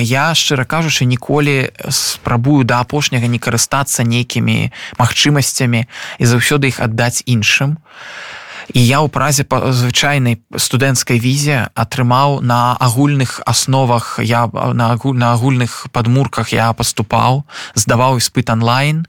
Я 0.00 0.34
шчыра 0.34 0.64
кажучы 0.64 1.04
ніколі 1.04 1.72
спрабую 1.88 2.64
да 2.64 2.80
апошняга 2.80 3.26
не 3.26 3.38
карыстацца 3.38 4.04
нейкімі 4.04 4.72
магчымасцямі 4.98 5.86
і 6.18 6.24
заўсёды 6.24 6.68
іх 6.68 6.80
аддаць 6.80 7.22
іншым. 7.26 7.78
а 7.80 8.39
і 8.74 8.80
я 8.80 9.02
ў 9.02 9.08
празе 9.08 9.44
па 9.44 9.72
звычайнай 9.72 10.40
студэнцкай 10.54 11.18
візе 11.18 11.68
атрымаў 11.74 12.40
на 12.40 12.76
агульных 12.78 13.40
асновах 13.46 14.18
я 14.22 14.46
на 14.52 14.92
агуль 14.94 15.16
на 15.16 15.32
агульных 15.34 15.88
падмурках 15.92 16.52
я 16.52 16.72
паступаў 16.72 17.44
здаваў 17.74 18.18
іспыт 18.18 18.50
онлайн 18.50 19.06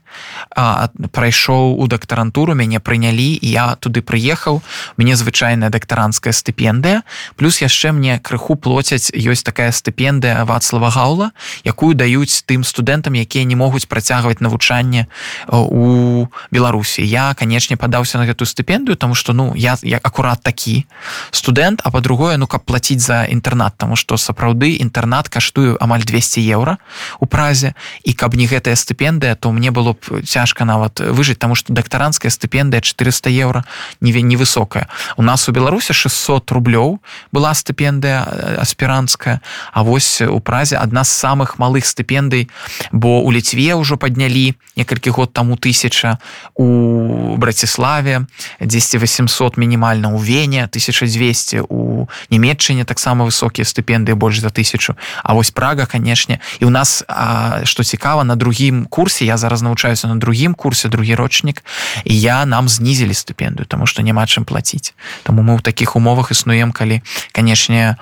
прайшоў 1.12 1.78
у 1.78 1.86
дактарантуру 1.86 2.54
мяне 2.54 2.80
прынялі 2.80 3.38
і 3.38 3.48
я 3.48 3.76
туды 3.76 4.02
прыехаў. 4.02 4.62
Мне 4.96 5.16
звычайная 5.16 5.70
дактаранская 5.70 6.32
стыпендыя 6.32 7.02
плюс 7.36 7.62
яшчэ 7.62 7.92
мне 7.92 8.18
крыху 8.18 8.56
плоцяць 8.56 9.12
ёсць 9.14 9.42
такая 9.42 9.72
стыпендыя 9.72 10.44
вацлава 10.44 10.90
гаула 10.90 11.32
якую 11.64 11.94
даюць 11.94 12.44
тым 12.46 12.64
студэнтам 12.64 13.14
якія 13.14 13.44
не 13.44 13.56
могуць 13.56 13.86
працягваць 13.86 14.40
навучанне 14.40 15.06
у 15.48 16.26
беларусі. 16.50 17.02
Я 17.02 17.34
канечне 17.34 17.76
падаўся 17.76 18.18
на 18.18 18.26
гэтую 18.26 18.46
стыпендыю 18.46 18.96
тому 18.96 19.14
что 19.14 19.32
ну 19.32 19.51
я 19.56 19.76
я 19.82 19.98
акурат 20.02 20.42
такі 20.42 20.86
студэнт 21.30 21.80
а 21.84 21.90
по-другое 21.90 22.36
ну 22.36 22.46
каб 22.46 22.64
платіць 22.64 23.00
за 23.00 23.24
інтэрнат 23.24 23.74
тому 23.76 23.96
что 23.96 24.16
сапраўды 24.16 24.78
інтэрнат 24.80 25.28
каштую 25.28 25.76
амаль 25.80 26.04
200 26.04 26.40
еўра 26.40 26.78
у 27.20 27.26
празе. 27.26 27.74
І 28.04 28.12
каб 28.12 28.34
не 28.34 28.46
гэтая 28.46 28.74
стыпендыя 28.74 29.34
то 29.34 29.52
мне 29.52 29.70
было 29.70 29.92
б 29.92 30.22
цяжка 30.24 30.64
нават 30.64 31.00
выжыць 31.00 31.38
тому 31.38 31.54
что 31.54 31.72
дактаранская 31.72 32.30
стыпендыя 32.30 32.80
400 32.80 33.30
еўра 33.30 33.64
не 34.00 34.12
невысокая 34.12 34.88
у 35.16 35.22
нас 35.22 35.48
у 35.48 35.52
беларусе 35.52 35.92
600 35.92 36.50
рублёў 36.50 37.00
была 37.32 37.54
стыпендыя 37.54 38.60
аспіранская 38.60 39.40
А 39.72 39.82
вось 39.82 40.20
у 40.20 40.40
празе 40.40 40.76
адна 40.76 41.04
з 41.04 41.10
самых 41.10 41.58
малых 41.58 41.84
стыпендый 41.86 42.48
бо 42.92 43.22
у 43.22 43.32
ліцве 43.32 43.74
ўжо 43.74 43.96
паднялі 43.96 44.54
некалькі 44.76 45.10
год 45.10 45.32
таму 45.32 45.56
тысяча 45.56 46.18
у 46.54 47.36
браціславе 47.36 48.26
10 48.60 49.00
800 49.02 49.41
500 49.42 49.58
мінімальна 49.58 50.14
ў 50.14 50.22
вене 50.22 50.62
1200 50.70 51.66
у 51.66 52.06
нямметчыне 52.30 52.86
таксама 52.86 53.26
высокія 53.26 53.66
стыпендыі 53.66 54.14
больш 54.14 54.38
за 54.38 54.54
тысячу. 54.54 54.94
А 55.22 55.34
вось 55.34 55.50
прага 55.50 55.86
канешне 55.86 56.38
і 56.60 56.64
у 56.66 56.70
нас 56.70 57.02
што 57.64 57.82
цікава 57.82 58.22
на 58.24 58.36
другім 58.36 58.86
курсе 58.86 59.26
я 59.26 59.36
зараз 59.36 59.62
навучаюся 59.62 60.06
на 60.06 60.16
другім 60.16 60.54
курсе 60.54 60.88
другі 60.88 61.14
рочнік 61.14 61.64
і 62.04 62.14
я 62.14 62.46
нам 62.46 62.68
знізілі 62.68 63.12
стыпендыю 63.12 63.66
тому 63.66 63.86
что 63.86 64.02
няма 64.02 64.30
чым 64.30 64.44
плаціць 64.44 64.94
Таму 65.26 65.42
мы 65.42 65.58
ў 65.58 65.62
такіх 65.62 65.96
умовах 65.96 66.30
існуем 66.30 66.70
калі 66.70 67.02
канешне 67.32 67.98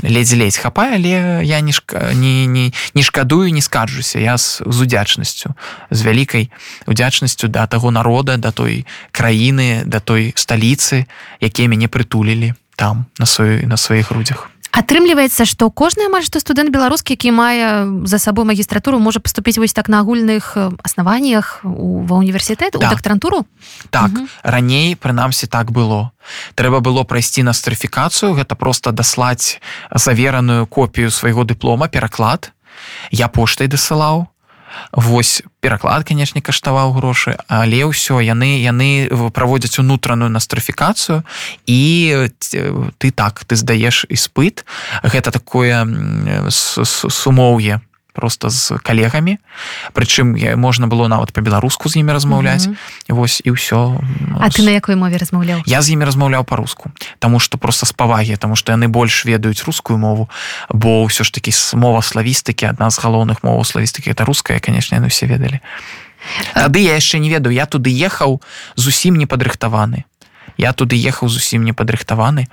ледзь-ледзь 0.00 0.56
хапае 0.56 0.96
але 0.96 1.44
я 1.44 1.60
не 1.60 1.72
не, 2.14 2.46
не, 2.46 2.72
не 2.94 3.02
шкадую 3.02 3.52
не 3.52 3.60
скарджуся 3.60 4.18
я 4.18 4.38
з, 4.38 4.62
з 4.64 4.80
удзячнасцю 4.80 5.52
з 5.90 6.00
вялікай 6.00 6.48
удзячнасцю 6.86 7.48
да 7.48 7.66
таго 7.66 7.90
народа 7.90 8.36
да 8.36 8.48
той 8.50 8.86
краіны 9.12 9.84
да 9.84 10.00
той 10.00 10.32
сталіцы 10.44 11.08
якія 11.40 11.72
мяне 11.72 11.88
прытулілі 11.88 12.52
там 12.76 13.06
на 13.18 13.24
сваёй 13.24 13.64
на 13.64 13.80
сваіх 13.80 14.12
грудзях. 14.12 14.50
Атрымліваецца 14.74 15.46
што 15.46 15.70
кожны 15.70 16.10
амаль 16.10 16.26
што 16.26 16.42
студэнт 16.42 16.74
беларускі 16.74 17.14
які 17.14 17.30
мае 17.30 17.86
за 18.10 18.18
сабой 18.18 18.42
магістратуру 18.42 18.98
можа 18.98 19.22
паступіць 19.22 19.54
вось 19.62 19.72
так 19.72 19.86
на 19.86 20.02
агульных 20.02 20.58
аснаваннях 20.82 21.62
ва 21.62 22.18
універсітэт 22.18 22.74
да. 22.74 22.90
дактарантуру? 22.90 23.46
Так. 23.94 24.10
Угу. 24.10 24.26
раней 24.42 24.98
прынамсі 24.98 25.46
так 25.46 25.70
было. 25.70 26.10
Трэба 26.58 26.82
было 26.82 27.06
прайсці 27.06 27.46
на 27.46 27.54
стрыфікацыю 27.54 28.34
гэта 28.34 28.58
просто 28.58 28.90
даслаць 28.90 29.62
завераную 29.94 30.66
копію 30.66 31.14
свайго 31.14 31.46
дыплома 31.46 31.86
пераклад. 31.86 32.50
Я 33.14 33.30
поштай 33.30 33.70
дасылаў 33.70 34.26
Вось 34.92 35.42
пераклад 35.60 36.04
канешне 36.04 36.40
каштаваў 36.40 36.92
грошы 36.96 37.36
але 37.48 37.84
ўсё 37.88 38.20
яны 38.20 38.60
яны 38.60 39.08
праводзяць 39.32 39.78
унутраную 39.80 40.30
настрафікацыю 40.30 41.22
і 41.66 41.80
ты 42.98 43.10
так 43.10 43.44
ты 43.44 43.56
здаеш 43.56 44.06
іспыт. 44.08 44.64
Гэта 45.02 45.30
такое 45.30 45.86
сумоўе 46.50 47.80
просто 48.14 48.50
з 48.50 48.78
калегамі. 48.82 49.38
Прычым 49.92 50.38
можна 50.56 50.86
было 50.86 51.08
нават 51.10 51.34
по-беларуску 51.34 51.88
з 51.88 51.96
імі 51.96 52.12
размаўляць. 52.14 52.66
Mm 52.66 52.76
-hmm. 53.08 53.14
вось 53.14 53.42
і 53.44 53.50
ўсё. 53.50 53.98
А 54.40 54.48
ты 54.48 54.62
на 54.62 54.70
якой 54.70 54.96
мове 54.96 55.18
размаўляў? 55.18 55.62
Я 55.66 55.82
з 55.82 55.90
імі 55.90 56.04
размаўляў 56.04 56.44
по-руску 56.44 56.90
Таму 57.18 57.40
что 57.40 57.58
просто 57.58 57.86
з 57.86 57.92
павагі 57.92 58.36
тому 58.36 58.56
что 58.56 58.72
яны 58.72 58.88
больш 58.88 59.26
ведаюць 59.26 59.64
рускую 59.66 59.98
мову 59.98 60.28
бо 60.70 61.04
ўсё 61.04 61.24
ж 61.24 61.32
таки 61.32 61.50
мова 61.74 62.02
славістыкі 62.02 62.66
адна 62.66 62.90
з 62.90 62.98
галоўных 62.98 63.42
моваў 63.42 63.64
славістыкі 63.64 64.10
это 64.10 64.24
руская 64.24 64.60
конечно 64.60 64.96
яны 64.96 65.08
все 65.08 65.26
ведалі. 65.26 65.60
Тады 66.54 66.78
я 66.80 66.94
яшчэ 66.94 67.18
не 67.18 67.28
ведаю 67.28 67.54
я 67.54 67.66
туды 67.66 67.90
ехаў 67.90 68.40
зусім 68.76 69.16
не 69.16 69.26
падрыхтаваны 69.26 70.04
я 70.56 70.72
туды 70.72 70.96
ехаў 70.96 71.28
зусім 71.28 71.64
не 71.64 71.72
падрыхтаваны 71.72 72.46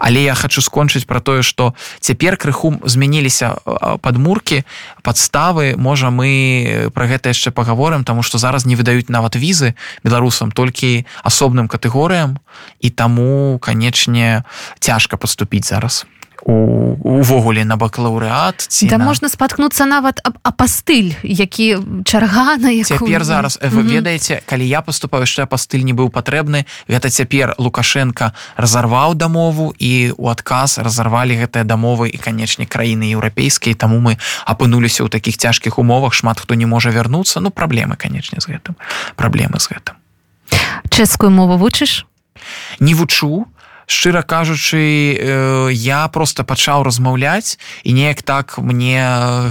але 0.00 0.22
я 0.24 0.34
хочу 0.34 0.60
скончыць 0.60 1.06
про 1.06 1.20
тое 1.20 1.42
что 1.42 1.74
цяпер 2.00 2.36
крыху 2.36 2.76
змяніліся 2.84 3.56
падмурки 4.02 4.64
подставы 5.02 5.76
можа 5.76 6.10
мы 6.10 6.90
про 6.94 7.06
гэта 7.06 7.30
яшчэ 7.30 7.50
паговорым 7.50 8.04
тому 8.04 8.22
что 8.22 8.38
зараз 8.38 8.66
не 8.66 8.76
выдаюць 8.76 9.08
нават 9.08 9.36
візы 9.36 9.74
беларусам 10.04 10.52
толькі 10.52 11.06
асобным 11.22 11.68
катэгорыям. 11.68 12.38
І 12.80 12.90
таму 12.90 13.58
канечне 13.58 14.44
цяжка 14.80 15.16
поступіць 15.16 15.68
зараз. 15.68 16.06
у 16.08 16.15
увогуле 16.44 17.64
на 17.64 17.76
бакалаўрэат 17.76 18.66
ці 18.68 18.86
да 18.86 18.98
на... 18.98 19.04
можна 19.04 19.28
спаткнуцца 19.28 19.86
нават 19.86 20.20
а 20.24 20.52
пастыль 20.52 21.14
які 21.22 21.78
чарга 22.04 22.56
на 22.56 22.72
цяпер 22.84 23.24
зараз 23.24 23.58
вы 23.62 23.82
ведаеце 23.82 24.42
калі 24.46 24.66
я 24.66 24.82
поступаю 24.82 25.24
яшчэ 25.24 25.46
пастыль 25.46 25.84
не 25.84 25.92
быў 25.92 26.10
патрэбны 26.10 26.66
гэта 26.88 27.10
цяпер 27.10 27.54
лукашенко 27.58 28.32
разарваў 28.56 29.14
дамову 29.14 29.74
і 29.78 30.12
у 30.16 30.28
адказ 30.28 30.78
разарвалі 30.78 31.38
гэтыя 31.40 31.64
дамовы 31.64 32.08
і 32.08 32.18
канечне 32.18 32.66
краіны 32.66 33.10
еўрапейскія 33.16 33.74
таму 33.74 34.00
мы 34.00 34.18
апынуліся 34.44 35.04
ў 35.04 35.08
такіх 35.08 35.36
цяжкіх 35.36 35.78
умовах 35.78 36.14
шмат 36.14 36.40
хто 36.40 36.54
не 36.54 36.66
можа 36.66 36.90
вярнуцца. 36.90 37.40
Ну 37.40 37.50
праблемы 37.50 37.96
канечне 37.96 38.40
з 38.40 38.46
гэтым. 38.50 38.76
Праблемы 39.16 39.58
з 39.60 39.70
гэтым. 39.70 39.94
Чэшскую 40.90 41.30
мову 41.30 41.56
вучыш? 41.56 42.06
Не 42.80 42.94
вучу 42.94 43.46
шчыра 43.86 44.22
кажучы 44.22 45.14
э, 45.14 45.68
я 45.72 46.08
просто 46.08 46.44
пачаў 46.44 46.82
размаўляць 46.82 47.58
і 47.86 47.94
неяк 47.94 48.22
так 48.22 48.58
мне 48.58 48.98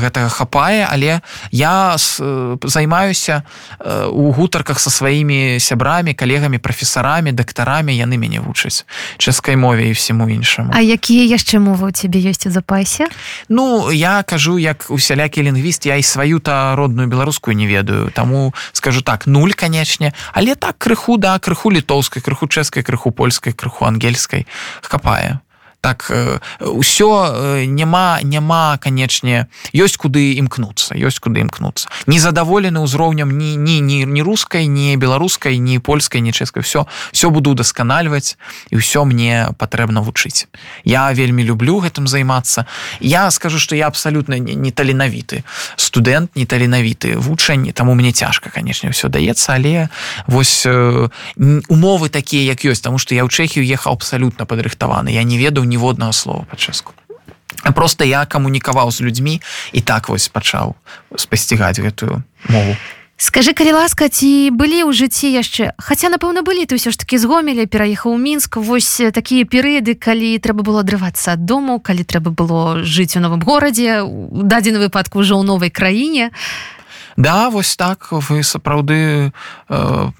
гэтага 0.04 0.30
хапае 0.30 0.84
але 0.92 1.22
я 1.51 1.96
э, 1.96 2.58
займаюся 2.63 3.44
э, 3.80 4.08
у 4.12 4.32
гутарках 4.32 4.80
со 4.80 4.89
сваімі 4.89 5.60
сябрамі 5.60 6.13
калегамі 6.13 6.60
прафесарамі 6.60 7.32
дактарамі 7.32 7.96
яны 7.96 8.20
мяне 8.20 8.44
вучаць 8.44 8.84
чэшскай 9.18 9.56
мове 9.56 9.88
і 9.89 9.94
всему 9.96 10.27
іншаму. 10.27 10.75
А 10.75 10.84
якія 10.84 11.24
яшчэ 11.32 11.63
мовы 11.63 11.88
у 11.88 11.92
цябе 11.96 12.20
ёсць 12.20 12.44
у 12.48 12.51
запасе? 12.51 13.08
Ну 13.48 13.92
я 13.92 14.24
кажу 14.27 14.60
як 14.60 14.92
усялякі 14.92 15.48
лінгвіст 15.48 15.86
я 15.88 15.96
і 15.96 16.04
сваю 16.04 16.44
та 16.44 16.75
родную 16.75 17.08
беларускую 17.08 17.56
не 17.56 17.68
ведаю 17.68 18.12
таму 18.12 18.51
скажу 18.75 19.00
так 19.01 19.27
нуль 19.27 19.56
канечне 19.56 20.12
але 20.36 20.56
так 20.56 20.75
крыху 20.75 21.15
да 21.15 21.39
крыху 21.39 21.72
літоўскай 21.72 22.20
крыху 22.20 22.51
чэшскай 22.51 22.84
крыху 22.84 23.15
польскай 23.15 23.56
крыху 23.56 23.88
ангельскай 23.88 24.25
хапае 24.89 25.39
так 25.86 26.10
ўсё 26.60 27.10
няма 27.70 28.18
няма 28.25 28.82
канечне 28.82 29.46
ёсць 29.70 30.01
куды 30.01 30.34
імкнуцца 30.42 30.98
ёсць 30.98 31.22
куды 31.22 31.46
імкнуцца. 31.46 31.94
Незадаволены 32.10 32.82
ўзроўнем 32.82 33.30
ні 33.30 33.54
ні 33.54 33.86
ні 33.86 34.10
не 34.10 34.22
рускай 34.25 34.65
не 34.65 34.98
беларускай 34.98 35.62
не 35.62 35.77
польскай 35.77 36.25
не 36.25 36.34
чэшскай. 36.34 36.65
Все 36.65 36.89
все 37.13 37.30
буду 37.30 37.54
дасканальваць 37.54 38.42
і 38.74 38.82
ўсё 38.82 39.06
мне 39.06 39.54
патрэбна 39.62 40.01
вучыць. 40.01 40.50
Я 40.82 41.13
вельмі 41.13 41.46
люблю 41.46 41.77
гэтым 41.86 42.10
займацца. 42.10 42.65
Я 43.00 43.30
скажу 43.30 43.62
что 43.62 43.77
я 43.77 43.86
абсалютна 43.86 44.42
не 44.42 44.72
таленавіты 44.74 45.46
студэнт 45.77 46.34
не 46.34 46.50
таленавіты 46.50 47.13
вучань 47.22 47.70
таму 47.77 47.94
мне 47.94 48.12
цяжка 48.12 48.50
канешне 48.50 48.89
все 48.89 49.06
даецца 49.06 49.54
але 49.54 49.89
вось 50.25 50.65
умовы 50.65 52.10
такія 52.10 52.58
як 52.58 52.65
ёсць 52.65 52.82
тому 52.82 52.98
что 52.98 53.13
я 53.13 53.22
ў 53.22 53.30
чэхію 53.30 53.62
ехаў 53.62 53.94
абсалютна 53.94 54.50
падрыхтаваны. 54.50 55.13
Я 55.13 55.24
не 55.24 55.38
ведаў 55.38 55.63
не 55.63 55.75
ніводнага 55.75 56.15
слова 56.15 56.48
па-чэску 56.48 56.96
просто 57.75 58.05
я 58.05 58.25
камунікаваў 58.25 58.91
з 58.91 59.01
людзьмі 59.01 59.41
і 59.74 59.82
так 59.82 60.10
вось 60.10 60.27
пачаў 60.27 60.75
спасцігаць 61.15 61.79
гэтую 61.79 62.24
мову. 62.50 62.75
Скажи 63.17 63.53
калі 63.55 63.79
ласка 63.79 64.12
ці 64.12 64.51
былі 64.51 64.84
ў 64.84 64.91
жыцці 64.91 65.32
яшчэ? 65.32 65.72
Хаця 65.79 66.12
напэўна 66.12 66.44
былі 66.44 66.67
ты 66.67 66.75
ўсё 66.75 66.91
ж 66.91 67.00
таки 67.00 67.15
з 67.15 67.24
гомеля 67.24 67.63
пераехаў 67.63 68.12
у 68.12 68.20
мінск. 68.20 68.60
Вось 68.60 69.00
такія 69.15 69.48
перыяды 69.48 69.96
калі 69.96 70.36
трэба 70.36 70.67
было 70.67 70.84
адрывацца 70.84 71.39
ад 71.39 71.48
дому 71.48 71.79
калі 71.79 72.03
трэба 72.03 72.36
было 72.36 72.84
жыць 72.84 73.15
у 73.15 73.24
новым 73.24 73.39
горадзе 73.39 74.03
у 74.03 74.44
дадзены 74.44 74.84
выпадку 74.84 75.24
ўжо 75.24 75.39
ў 75.39 75.48
новай 75.48 75.72
краіне 75.72 76.36
Да 77.17 77.50
вось 77.50 77.75
так. 77.75 78.07
Вы 78.12 78.43
сапраўды 78.43 79.31
э, 79.69 80.12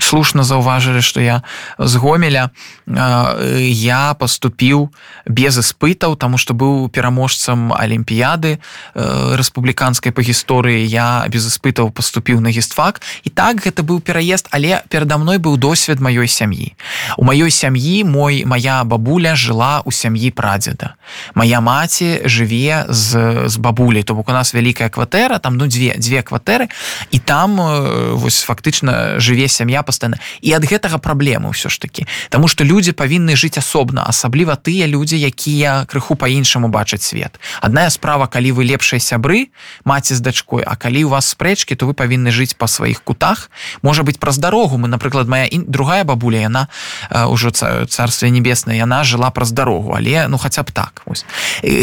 слушна 0.00 0.42
заўважылі 0.46 1.02
што 1.02 1.20
я 1.20 1.42
з 1.78 1.96
гомеля. 1.98 2.50
Э, 2.86 3.58
я 3.66 4.14
поступіў 4.14 4.94
без 5.26 5.58
іспытаў 5.58 6.14
тому 6.16 6.38
что 6.38 6.54
быў 6.54 6.88
пераможцам 6.94 7.74
алімпіяды 7.74 8.58
э, 8.58 9.34
рэспубліканскай 9.34 10.12
па 10.14 10.22
гісторыі. 10.22 10.86
Я 10.86 11.26
без 11.26 11.42
іспытаў 11.50 11.90
поступіў 11.90 12.38
на 12.38 12.54
гістфак 12.54 13.02
і 13.26 13.30
так 13.30 13.58
гэта 13.58 13.82
быў 13.82 13.98
пераезд 13.98 14.46
але 14.54 14.86
перада 14.88 15.18
мной 15.18 15.42
быў 15.42 15.58
досвед 15.58 15.98
маёй 15.98 16.30
сям'і. 16.30 16.78
У 17.18 17.26
маёй 17.26 17.50
сям'і 17.50 18.04
мой 18.04 18.46
моя 18.46 18.84
бабуля 18.84 19.34
жыла 19.34 19.82
у 19.82 19.90
сям'і 19.90 20.30
прадзеда. 20.30 20.94
Моя 21.34 21.58
маці 21.58 22.22
жыве 22.30 22.86
з, 22.88 23.48
з 23.50 23.56
бабуляй 23.58 24.06
то 24.06 24.14
бок 24.14 24.28
у 24.28 24.32
нас 24.32 24.54
вялікая 24.54 24.86
кватэра 24.86 25.42
там 25.42 25.58
ну 25.58 25.66
дзве 25.66 25.98
дзве 25.98 26.11
дзве 26.12 26.20
кватэры 26.20 26.68
і 27.08 27.18
там 27.18 27.56
э, 27.56 28.12
вось 28.12 28.44
фактычна 28.44 29.16
жыве 29.16 29.48
сям'я 29.48 29.80
пастаянна 29.80 30.20
і 30.44 30.52
ад 30.52 30.68
гэтага 30.68 31.00
праблемы 31.00 31.56
ўсё 31.56 31.72
ж 31.72 31.80
такі. 31.80 32.04
Таму 32.28 32.52
што 32.52 32.68
людзі 32.68 32.92
павінны 32.92 33.32
жыць 33.32 33.56
асобна 33.56 34.04
асабліва 34.04 34.60
тыя 34.60 34.84
людзі 34.84 35.16
якія 35.16 35.88
крыху 35.88 36.20
по-іншаму 36.20 36.68
бачаць 36.68 37.00
свет. 37.00 37.40
Адная 37.64 37.88
справа 37.88 38.28
калі 38.28 38.52
вы 38.60 38.68
лепшыя 38.68 39.00
сябры 39.00 39.48
маці 39.88 40.12
з 40.12 40.20
дачкой 40.20 40.62
А 40.68 40.76
калі 40.76 41.08
у 41.08 41.16
вас 41.16 41.32
спрэчкі 41.32 41.74
то 41.80 41.88
вы 41.88 41.96
павінны 41.96 42.28
жыць 42.28 42.52
па 42.52 42.68
сваіх 42.68 43.00
кутах. 43.00 43.48
Можа 43.80 44.04
быть 44.04 44.20
праз 44.20 44.36
дарогу 44.36 44.76
мы 44.76 44.92
напрыклад 44.92 45.28
моя 45.32 45.48
і 45.48 45.64
другая 45.64 46.04
бабуля 46.04 46.44
яна 46.44 46.68
ўжо 47.08 47.50
царстве 47.88 48.28
небесна 48.28 48.76
яна 48.76 49.00
жыла 49.04 49.32
праз 49.32 49.52
дарогу 49.56 49.96
але 49.96 50.28
ну 50.28 50.36
хаця 50.36 50.62
б 50.62 50.70
так 50.70 51.02
вось. 51.06 51.24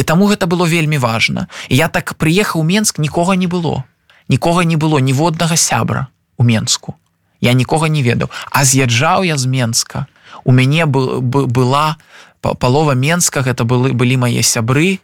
таму 0.06 0.30
гэта 0.30 0.46
было 0.46 0.70
вельмі 0.70 0.98
важна. 0.98 1.48
Я 1.70 1.88
так 1.88 2.14
прыехаў 2.14 2.62
менск 2.64 3.00
нікога 3.00 3.34
не 3.36 3.48
было 3.48 3.84
нікога 4.30 4.64
не 4.64 4.78
было 4.78 5.00
ніводнага 5.00 5.58
сябра 5.58 6.08
у 6.38 6.44
менску. 6.44 6.96
Я 7.42 7.54
нікога 7.54 7.90
не 7.90 8.04
ведаў. 8.04 8.30
А 8.52 8.64
з'язджаў 8.64 9.24
я 9.24 9.38
з 9.38 9.46
менска. 9.46 10.08
У 10.44 10.52
мяне 10.52 10.86
был 10.86 11.22
была 11.22 11.98
палова 12.42 12.94
менска 12.96 13.42
гэта 13.42 13.64
былы 13.64 13.92
былі 13.92 14.18
мае 14.18 14.44
сябры 14.44 15.00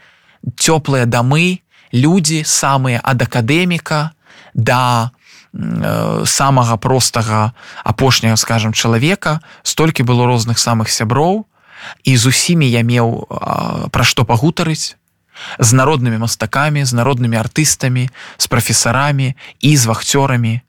цёплыя 0.55 1.05
дамы 1.05 1.59
людзі 1.91 2.43
самыя 2.43 3.01
ад 3.03 3.21
акадэміка 3.21 4.11
да 4.53 5.11
э, 5.51 6.23
самага 6.25 6.77
простага 6.77 7.53
апошняга 7.83 8.35
скажем 8.35 8.73
чалавека. 8.73 9.41
Столькі 9.63 10.03
было 10.03 10.25
розных 10.25 10.59
самых 10.59 10.89
сяброў. 10.89 11.45
І 12.03 12.17
з 12.17 12.25
усімі 12.25 12.65
я 12.65 12.81
меў 12.81 13.27
пра 13.91 14.03
што 14.03 14.25
пагутарыць 14.25 14.95
з 15.59 15.69
народнымі 15.73 16.17
мастакамі 16.17 16.85
з 16.85 16.93
народнымі 16.93 17.37
артыстамі 17.37 18.09
з 18.37 18.45
прафесарамі 18.47 19.35
і 19.59 19.77
з 19.77 19.85
вахцёрамі. 19.85 20.61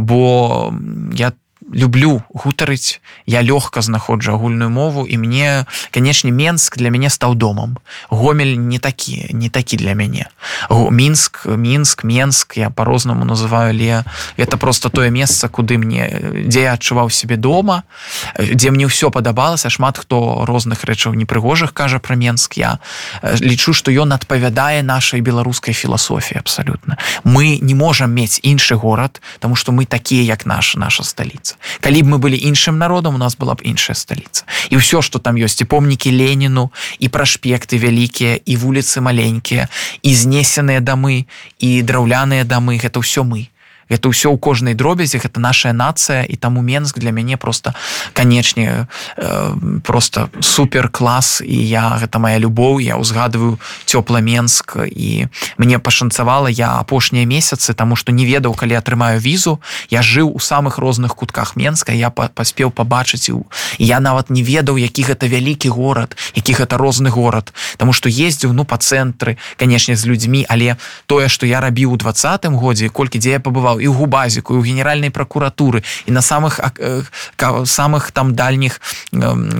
Бо 0.00 0.72
я 1.14 1.32
люблю 1.72 2.22
гутарыць 2.30 3.00
я 3.26 3.42
лёгка 3.42 3.82
знаходжу 3.82 4.32
агульную 4.32 4.70
мову 4.70 5.06
і 5.06 5.18
мне 5.18 5.66
канешне 5.90 6.30
менск 6.30 6.78
для 6.78 6.90
мяне 6.90 7.10
стаў 7.10 7.34
домам. 7.34 7.78
Гомель 8.08 8.56
не 8.56 8.78
такі 8.78 9.26
не 9.32 9.48
такі 9.50 9.76
для 9.76 9.94
мяне. 9.94 10.30
Мінск 10.70 11.46
мінск 11.46 12.04
менск 12.04 12.56
я 12.56 12.70
по-рознаму 12.70 13.24
называю 13.24 13.70
але 13.70 14.04
это 14.36 14.56
просто 14.56 14.90
тое 14.90 15.10
месца 15.10 15.48
куды 15.48 15.78
мне 15.78 16.46
дзе 16.46 16.62
я 16.62 16.72
адчуваў 16.74 17.10
себе 17.10 17.36
дома 17.36 17.82
дзе 18.38 18.70
мне 18.70 18.86
ўсё 18.86 19.10
падабалася. 19.10 19.70
Шмат 19.70 19.98
хто 19.98 20.44
розных 20.46 20.84
рэчаў 20.84 21.14
непрыгожых 21.14 21.74
кажа 21.74 21.98
про 21.98 22.14
менск. 22.14 22.56
Я 22.56 22.78
лічу 23.40 23.72
что 23.72 23.90
ён 23.90 24.14
адпавядае 24.14 24.82
нашай 24.82 25.20
беларускай 25.20 25.74
філасофіі 25.74 26.38
абсалютна. 26.38 26.98
Мы 27.24 27.58
не 27.58 27.74
можам 27.74 28.14
мець 28.14 28.38
іншы 28.42 28.74
горад 28.78 29.20
тому 29.38 29.56
что 29.56 29.72
мы 29.72 29.84
такія 29.84 30.22
як 30.22 30.46
наша 30.46 30.78
наша 30.78 31.02
сталіца 31.02 31.55
калі 31.80 32.02
б 32.02 32.06
мы 32.14 32.18
былі 32.18 32.38
іншым 32.38 32.78
народам 32.78 33.14
у 33.14 33.18
нас 33.18 33.36
была 33.36 33.54
б 33.54 33.64
іншая 33.64 33.96
сталіца 33.96 34.44
і 34.70 34.76
ўсё 34.76 35.02
что 35.02 35.18
там 35.18 35.36
ёсць 35.36 35.60
і 35.60 35.68
помнікі 35.68 36.12
леніну 36.12 36.70
і 36.98 37.08
праспекты 37.08 37.78
вялікія 37.78 38.38
і 38.44 38.56
вуліцы 38.56 39.00
маленькія 39.00 39.68
і 40.02 40.10
знесеныя 40.14 40.80
дамы 40.80 41.26
і 41.58 41.70
драўляныя 41.82 42.44
дамы 42.44 42.78
гэта 42.78 43.00
ўсё 43.00 43.24
мы 43.24 43.48
это 43.88 44.10
ўсё 44.10 44.34
ў 44.34 44.38
кожнай 44.38 44.74
дробязі 44.74 45.22
гэта 45.22 45.38
наша 45.38 45.70
нацыя 45.70 46.26
і 46.26 46.34
таму 46.36 46.62
менск 46.62 46.98
для 46.98 47.14
мяне 47.14 47.36
просто 47.36 47.74
канечне 48.12 48.88
э, 49.16 49.80
просто 49.82 50.28
супер 50.40 50.88
клас 50.88 51.40
і 51.44 51.54
я 51.54 51.94
гэта 52.02 52.18
моя 52.18 52.38
любоў 52.38 52.82
я 52.82 52.98
ўзгадываю 52.98 53.58
цёпла 53.86 54.18
менск. 54.18 54.76
І 54.86 55.28
мне 55.58 55.78
пашанцавала 55.78 56.48
я 56.48 56.78
апошнія 56.82 57.26
месяцы 57.26 57.74
тому 57.74 57.96
что 57.96 58.12
не 58.12 58.26
ведаў 58.26 58.54
калі 58.54 58.74
атрымаю 58.74 59.20
візу 59.20 59.60
я 59.90 60.02
жыў 60.02 60.34
у 60.34 60.40
самых 60.42 60.78
розных 60.78 61.14
кутках 61.14 61.54
менска 61.56 61.92
я 61.92 62.10
паспеў 62.10 62.70
пабачыць 62.70 63.30
у 63.30 63.46
я 63.78 64.00
нават 64.00 64.30
не 64.30 64.42
ведаў 64.42 64.78
які 64.78 65.02
гэта 65.02 65.30
вялікі 65.30 65.68
горад 65.68 66.16
які 66.34 66.52
гэта 66.52 66.76
розны 66.76 67.10
горад. 67.10 67.54
Тому 67.76 67.92
что 67.92 68.08
ездзіў 68.08 68.52
ну 68.52 68.64
по 68.64 68.76
цэнтры 68.76 69.38
канешне 69.56 69.94
з 69.96 70.06
людзьмі 70.06 70.46
але 70.48 70.76
тое 71.06 71.28
что 71.28 71.46
я 71.46 71.60
рабіў 71.60 71.92
у 71.92 71.96
двадцатым 71.96 72.56
годзе 72.58 72.88
колькі 72.88 73.18
дзе 73.18 73.38
я 73.38 73.40
пабываў 73.40 73.75
і 73.80 73.86
ў 73.88 73.94
губазіку 73.94 74.54
і 74.54 74.58
ў 74.60 74.64
генеральнай 74.64 75.10
пракуратуры 75.10 75.82
і 76.06 76.10
на 76.12 76.20
самых 76.20 76.60
самых 77.64 78.10
там 78.10 78.34
дальніх 78.34 78.80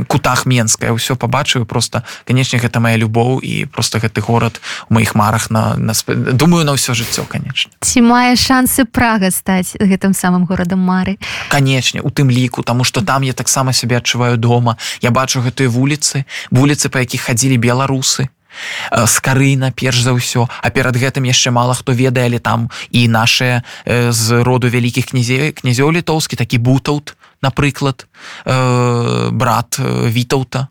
кутах 0.07 0.47
менская 0.47 0.93
ўсё 0.93 1.17
побачыў 1.17 1.65
просто 1.65 2.03
канечне 2.25 2.59
гэта 2.59 2.81
моя 2.81 2.97
любоў 2.97 3.41
і 3.43 3.67
просто 3.67 3.99
гэты 3.99 4.21
горад 4.21 4.61
у 4.89 4.95
маіх 4.95 5.15
марах 5.15 5.51
на 5.51 5.77
нас 5.77 6.05
думаю 6.09 6.65
на 6.65 6.73
ўсё 6.73 6.95
жыццё 6.95 7.25
конечно. 7.29 7.73
Ці 7.81 8.01
мае 8.01 8.37
шансы 8.37 8.85
прага 8.85 9.31
стаць 9.31 9.77
гэтым 9.79 10.15
самым 10.15 10.47
горадам 10.47 10.81
мары? 10.81 11.19
Канечне 11.49 12.01
у 12.01 12.11
тым 12.11 12.31
ліку 12.31 12.63
тому 12.63 12.85
что 12.85 13.01
там 13.01 13.23
я 13.23 13.33
таксама 13.33 13.73
сябе 13.73 13.97
адчуваю 13.97 14.37
дома. 14.37 14.77
Я 15.01 15.11
бачу 15.11 15.41
гэтыя 15.41 15.69
вуліцы 15.69 16.25
вуліцы 16.51 16.89
па 16.89 17.01
якіх 17.01 17.29
хадзілі 17.29 17.57
беларусы 17.57 18.29
скарына 19.07 19.71
перш 19.71 20.03
за 20.03 20.13
ўсё. 20.13 20.49
А 20.49 20.71
перад 20.71 20.97
гэтым 20.97 21.25
яшчэ 21.25 21.51
мала 21.51 21.75
хто 21.75 21.93
ведае 21.93 22.39
там 22.39 22.69
і 22.91 23.09
наши 23.09 23.63
з 23.87 24.43
роду 24.43 24.69
вялікіх 24.69 25.13
князей 25.13 25.53
князёў 25.53 25.93
літоўскі 25.93 26.37
такі 26.37 26.59
бутаут 26.59 27.17
напрыклад 27.43 28.07
брат 28.45 29.79
вітаўта 29.79 30.69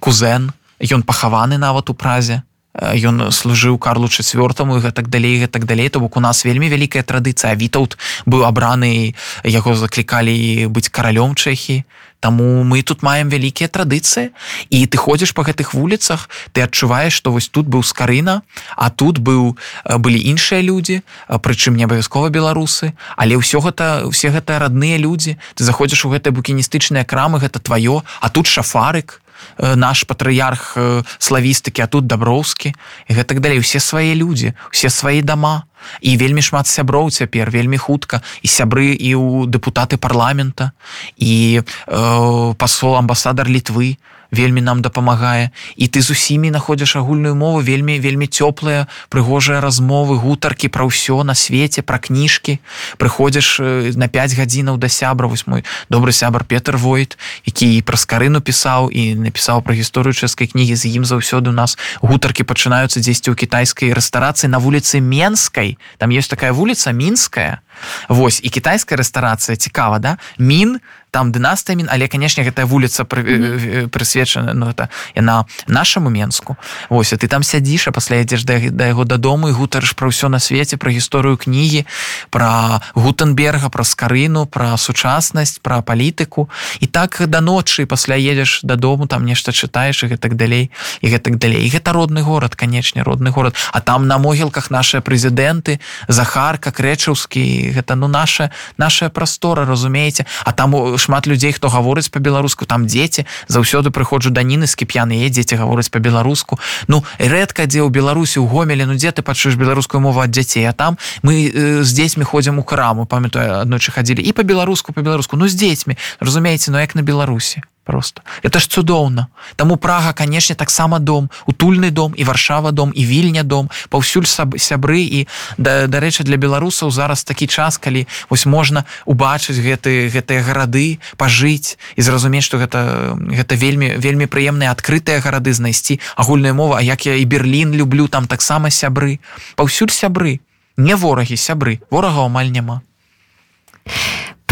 кузен 0.00 0.52
ён 0.80 1.02
пахаваны 1.02 1.58
нават 1.58 1.90
у 1.90 1.94
празе 1.94 2.42
ён 2.74 3.30
служыў 3.30 3.78
карлу 3.78 4.08
четвертому 4.08 4.82
гэтак 4.82 5.08
далей 5.08 5.38
гэтак 5.38 5.64
далей. 5.64 5.88
То 5.88 6.00
бок 6.00 6.16
у 6.16 6.20
нас 6.20 6.44
вельмі 6.44 6.68
вялікая 6.68 7.02
традыцыя. 7.02 7.54
Вітаут 7.54 7.98
быў 8.26 8.42
абраны 8.44 9.14
яго 9.44 9.74
заклікалі 9.74 10.66
быць 10.66 10.90
каралём 10.90 11.34
чэхі. 11.34 11.84
Таму 12.18 12.64
мы 12.64 12.82
тут 12.82 13.02
маем 13.02 13.28
вялікія 13.28 13.68
традыцыі. 13.68 14.34
І 14.70 14.86
ты 14.86 14.96
ходзіш 14.98 15.32
по 15.32 15.46
гэтых 15.46 15.74
вуліцах 15.74 16.28
ты 16.52 16.66
адчуваеш 16.66 17.14
што 17.14 17.30
вось 17.30 17.48
тут 17.48 17.66
быў 17.70 17.84
скарына 17.86 18.42
а 18.76 18.90
тут 18.90 19.18
быў 19.18 19.54
былі 19.86 20.18
іншыя 20.18 20.58
людзі 20.58 21.02
прычым 21.28 21.76
не 21.78 21.84
абавязкова 21.84 22.28
беларусы. 22.34 22.98
Але 23.14 23.38
ўсё 23.38 23.62
гэта 23.62 24.10
все 24.10 24.34
гэта 24.34 24.58
родныя 24.58 24.98
людзі. 24.98 25.38
Ты 25.54 25.62
заходзіш 25.62 26.04
у 26.06 26.10
гэтыя 26.10 26.34
букіністычныя 26.34 27.06
крамы 27.06 27.38
гэта 27.38 27.62
тваё 27.62 28.02
а 28.20 28.26
тут 28.30 28.50
шафарык. 28.50 29.20
Э, 29.20 29.23
наш 29.58 30.04
патрыярх 30.04 30.74
э, 30.76 31.02
славістыкі 31.18 31.84
а 31.84 31.86
тут 31.86 32.06
даброўскі 32.06 32.74
і 33.08 33.12
гэтак 33.14 33.40
далей 33.40 33.58
усе 33.58 33.80
свае 33.80 34.14
людзі 34.14 34.54
усе 34.72 34.90
свае 34.90 35.22
дома. 35.22 35.64
І 36.00 36.16
вельмі 36.16 36.40
шмат 36.40 36.64
сяброў 36.66 37.10
цяпер 37.12 37.52
вельмі 37.52 37.76
хутка. 37.76 38.24
І 38.40 38.48
сябры 38.48 38.96
і 38.96 39.10
ў 39.14 39.44
дэпутаты 39.52 40.00
парламента 40.00 40.72
і 41.20 41.60
э, 41.60 42.54
пасол 42.56 42.96
амбасадар 42.96 43.48
літвы 43.48 44.00
вельмі 44.34 44.60
нам 44.60 44.82
дапамагае. 44.82 45.50
І 45.76 45.86
ты 45.88 46.02
з 46.02 46.10
усімі 46.10 46.50
находзіш 46.50 46.96
агульную 46.98 47.34
мову 47.34 47.62
вельмі 47.62 47.98
вельмі 48.02 48.26
цёплыя 48.26 48.90
прыгожыя 49.08 49.62
размовы 49.62 50.18
гутаркі 50.18 50.68
пра 50.68 50.84
ўсё 50.84 51.22
на 51.22 51.38
свеце 51.38 51.86
пра 51.86 52.02
кніжкі. 52.02 52.58
Прыходзіш 52.98 53.62
на 53.94 54.08
5 54.10 54.34
гадзінаў 54.34 54.76
да 54.76 54.88
сябра 54.90 55.30
вось 55.30 55.46
мой 55.46 55.64
добры 55.88 56.12
сябар 56.12 56.44
Петр 56.44 56.76
войт 56.76 57.16
які 57.46 57.80
пра 57.86 57.96
скарыну 57.96 58.40
пісаў 58.42 58.90
і 58.90 59.14
напісаў 59.14 59.62
пра 59.62 59.74
гісторыю 59.78 60.12
чэшскай 60.12 60.50
кнігі. 60.50 60.74
З 60.74 60.90
ім 60.98 61.04
заўсёды 61.04 61.54
у 61.54 61.56
нас 61.56 61.78
гутаркі 62.02 62.42
пачынаюцца 62.42 62.98
дзесьці 63.00 63.30
ў 63.30 63.38
кітайскай 63.38 63.94
рэстарацыі 63.94 64.50
на 64.50 64.58
вуліцы 64.58 65.00
менскай. 65.00 65.78
Там 65.98 66.10
есть 66.10 66.30
такая 66.30 66.52
вуліца 66.52 66.90
мінская. 66.92 67.60
Вось 68.08 68.40
і 68.42 68.48
кітайская 68.48 68.98
рэстарацыя 68.98 69.56
цікава 69.56 69.98
да? 69.98 70.18
Мін 70.38 70.80
там 71.14 71.30
дынастыя 71.30 71.78
мін 71.78 71.86
але 71.94 72.10
канешне 72.10 72.42
гэтая 72.42 72.66
вуліца 72.66 73.06
прысвечана 73.06 74.50
ну 74.50 74.66
это 74.74 74.90
яна 75.14 75.46
нашаму 75.70 76.10
менску. 76.10 76.58
Вось 76.90 77.14
ты 77.14 77.30
там 77.30 77.46
сядзіш 77.46 77.86
а 77.88 77.92
пасля 77.94 78.18
ідзеш 78.26 78.42
да, 78.42 78.58
да 78.58 78.90
яго 78.90 79.06
дадому 79.06 79.46
і 79.48 79.54
гутарыш 79.54 79.94
пра 79.94 80.10
ўсё 80.10 80.26
на 80.26 80.42
свеце 80.42 80.74
пра 80.74 80.90
гісторыю 80.90 81.38
кнігі 81.38 81.86
пра 82.34 82.82
гутенберга 82.98 83.70
пра 83.70 83.86
скарыну 83.86 84.50
пра 84.50 84.74
сучаснасць 84.74 85.62
пра 85.62 85.86
палітыку. 85.86 86.50
І 86.82 86.90
так 86.90 87.22
да 87.30 87.38
ночы 87.38 87.86
пасля 87.86 88.18
едзеш 88.18 88.66
дадому 88.66 89.06
там 89.06 89.22
нешта 89.22 89.54
чытаеш 89.54 90.02
і 90.02 90.18
гэтак 90.18 90.34
далей 90.34 90.74
і 90.98 91.06
гэтак 91.14 91.38
далей. 91.38 91.62
І 91.62 91.70
гэта 91.70 91.94
родны 91.94 92.26
горад 92.26 92.58
канечне 92.58 93.06
родны 93.06 93.30
горад. 93.30 93.54
А 93.70 93.78
там 93.78 94.10
на 94.10 94.18
могілках 94.18 94.74
нашыя 94.74 94.98
прэзідэнты 94.98 95.78
захарка 96.10 96.74
крэчаўскі 96.74 97.70
гэта 97.70 97.94
ну 97.94 98.10
наша 98.10 98.50
наша 98.82 99.14
прастора 99.14 99.62
разумееце. 99.62 100.26
А 100.42 100.50
там 100.50 100.74
у 100.74 100.98
шмат 101.04 101.28
людзей 101.28 101.52
хто 101.52 101.68
гаворыць 101.68 102.08
по-беларуску 102.08 102.64
там 102.66 102.86
дзеці 102.88 103.26
заўсёды 103.48 103.92
прыходжу 103.92 104.32
даніны 104.32 104.66
скіп'яныя 104.66 105.28
дзеці 105.28 105.60
гавораць 105.60 105.92
по-беларуску 105.92 106.58
ну 106.88 107.04
рэдка 107.18 107.68
дзе 107.68 107.84
ў 107.84 107.90
беларусі 107.92 108.40
у 108.40 108.46
гомелі 108.48 108.88
ну 108.88 108.96
дзе 108.96 109.12
ты 109.12 109.20
пачуеш 109.20 109.60
беларускую 109.60 110.00
мову 110.00 110.24
ад 110.24 110.32
дзяцей 110.32 110.64
а 110.64 110.72
там 110.72 110.96
мы 111.20 111.50
э, 111.52 111.82
з 111.84 111.90
дзецьмі 111.92 112.24
ходзім 112.24 112.58
у 112.58 112.64
краму 112.64 113.04
памятаю 113.04 113.60
аднойчы 113.60 113.92
хадзілі 113.92 114.24
і 114.24 114.32
по-беларуску 114.32 114.96
по-беларуску 114.96 115.36
ну 115.36 115.48
з 115.48 115.54
дзецьмі 115.54 116.00
разумееце 116.20 116.72
ну 116.72 116.80
як 116.80 116.94
на 116.94 117.02
беларусі 117.02 117.62
просто. 117.84 118.22
Это 118.42 118.58
ж 118.58 118.68
цудоўна. 118.68 119.28
Таму 119.56 119.76
прага 119.76 120.12
канешне 120.12 120.56
таксама 120.56 120.98
дом. 120.98 121.30
Утульны 121.46 121.90
дом 121.90 122.14
і 122.16 122.24
варшава 122.24 122.72
дом 122.72 122.92
і 122.94 123.04
вільня 123.04 123.42
дом. 123.42 123.70
Паўсюль 123.88 124.24
сябры 124.24 125.00
і 125.04 125.28
дарэчы 125.58 126.24
для 126.24 126.36
беларусаў 126.36 126.90
зараз 126.90 127.24
такі 127.24 127.46
час 127.46 127.78
калі 127.78 128.06
вось 128.30 128.46
можна 128.46 128.84
убачыць 129.04 129.60
гэты 129.60 130.08
гэтыя 130.08 130.42
гарады 130.42 130.98
пажыць 131.16 131.76
і 131.96 132.00
зразумець 132.02 132.44
што 132.44 132.58
гэта 132.58 133.14
гэта 133.20 133.54
вельмі 133.54 134.00
вельмі 134.00 134.26
прыемныя 134.26 134.72
адкрытыя 134.72 135.20
гарады 135.20 135.52
знайсці 135.52 136.00
агульная 136.16 136.52
мова 136.52 136.80
як 136.80 137.06
я 137.06 137.14
і 137.14 137.24
Берлін 137.24 137.74
люблю 137.74 138.08
там 138.08 138.26
таксама 138.26 138.70
сябры. 138.70 139.20
Паўсюль 139.56 139.92
сябры 139.92 140.40
не 140.76 140.96
ворагі 140.96 141.36
сябры 141.36 141.80
ворага 141.90 142.24
амаль 142.26 142.50
няма 142.50 142.82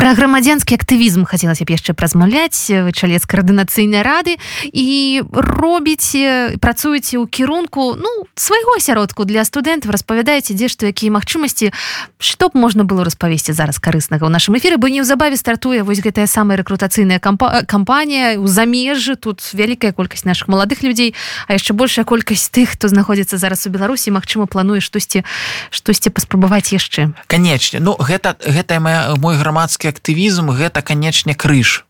Пра 0.02 0.18
грамадзянскі 0.18 0.74
актывізм 0.74 1.22
хацелася 1.30 1.62
б 1.62 1.78
яшчэ 1.78 1.94
празмаўляць. 1.94 2.58
Чалец 2.90 3.22
каардынацыйнай 3.22 4.02
рады. 4.02 4.34
І 4.66 5.22
робіце 5.30 6.58
працуеце 6.58 7.22
ў 7.22 7.30
кірунку 7.30 7.94
ну 7.94 8.26
свайго 8.34 8.74
асяродку 8.82 9.22
для 9.22 9.46
студэнтаў. 9.46 9.94
Распавядаеце 9.94 10.58
дзе 10.58 10.66
што 10.66 10.90
якія 10.90 11.14
магчымасці 11.14 11.70
што 12.18 12.50
б 12.50 12.58
можна 12.58 12.82
было 12.82 13.06
распавесці 13.06 13.54
зараз 13.54 13.78
карыснага 13.78 14.26
ў 14.26 14.34
нашым 14.34 14.58
эфіры 14.58 14.74
бо 14.82 14.90
неўзабаве 14.90 15.38
стартуе 15.38 15.86
вось 15.86 16.02
гэтая 16.02 16.26
самая 16.26 16.58
рэкрутацыйная 16.58 17.22
кампанія. 17.22 18.42
Ў 18.42 18.46
замежжы 18.50 19.14
тут 19.14 19.38
вялікая 19.54 19.94
колькасць 19.94 20.26
наших 20.26 20.50
маладых 20.50 20.82
людзей 20.82 21.14
а 21.46 21.54
яшчэ 21.54 21.78
большая 21.78 22.02
колькасць 22.02 22.50
тых 22.50 22.74
хто 22.74 22.90
знаходзіцца 22.90 23.38
зараз 23.38 23.62
у 23.66 23.70
беларусі. 23.70 24.10
Мачыма 24.10 24.50
плануе 24.50 24.82
штосьці 24.82 25.22
штосьці 25.70 26.10
паспрабаваць 26.10 26.74
яшчэ. 26.74 27.14
Канечне. 27.30 27.78
Ну 27.78 27.94
гэта 27.94 28.34
гэтая 28.42 28.82
моя 28.82 29.14
мой 29.14 29.38
грамадскі 29.38 29.91
актывізм 29.92 30.52
гэта 30.58 30.82
канечне 30.82 31.34
крыж 31.44 31.84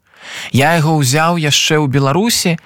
Я 0.53 0.75
яго 0.77 0.99
ўзяў 0.99 1.39
яшчэ 1.39 1.79
ў 1.79 1.87
Беларусі 1.87 2.59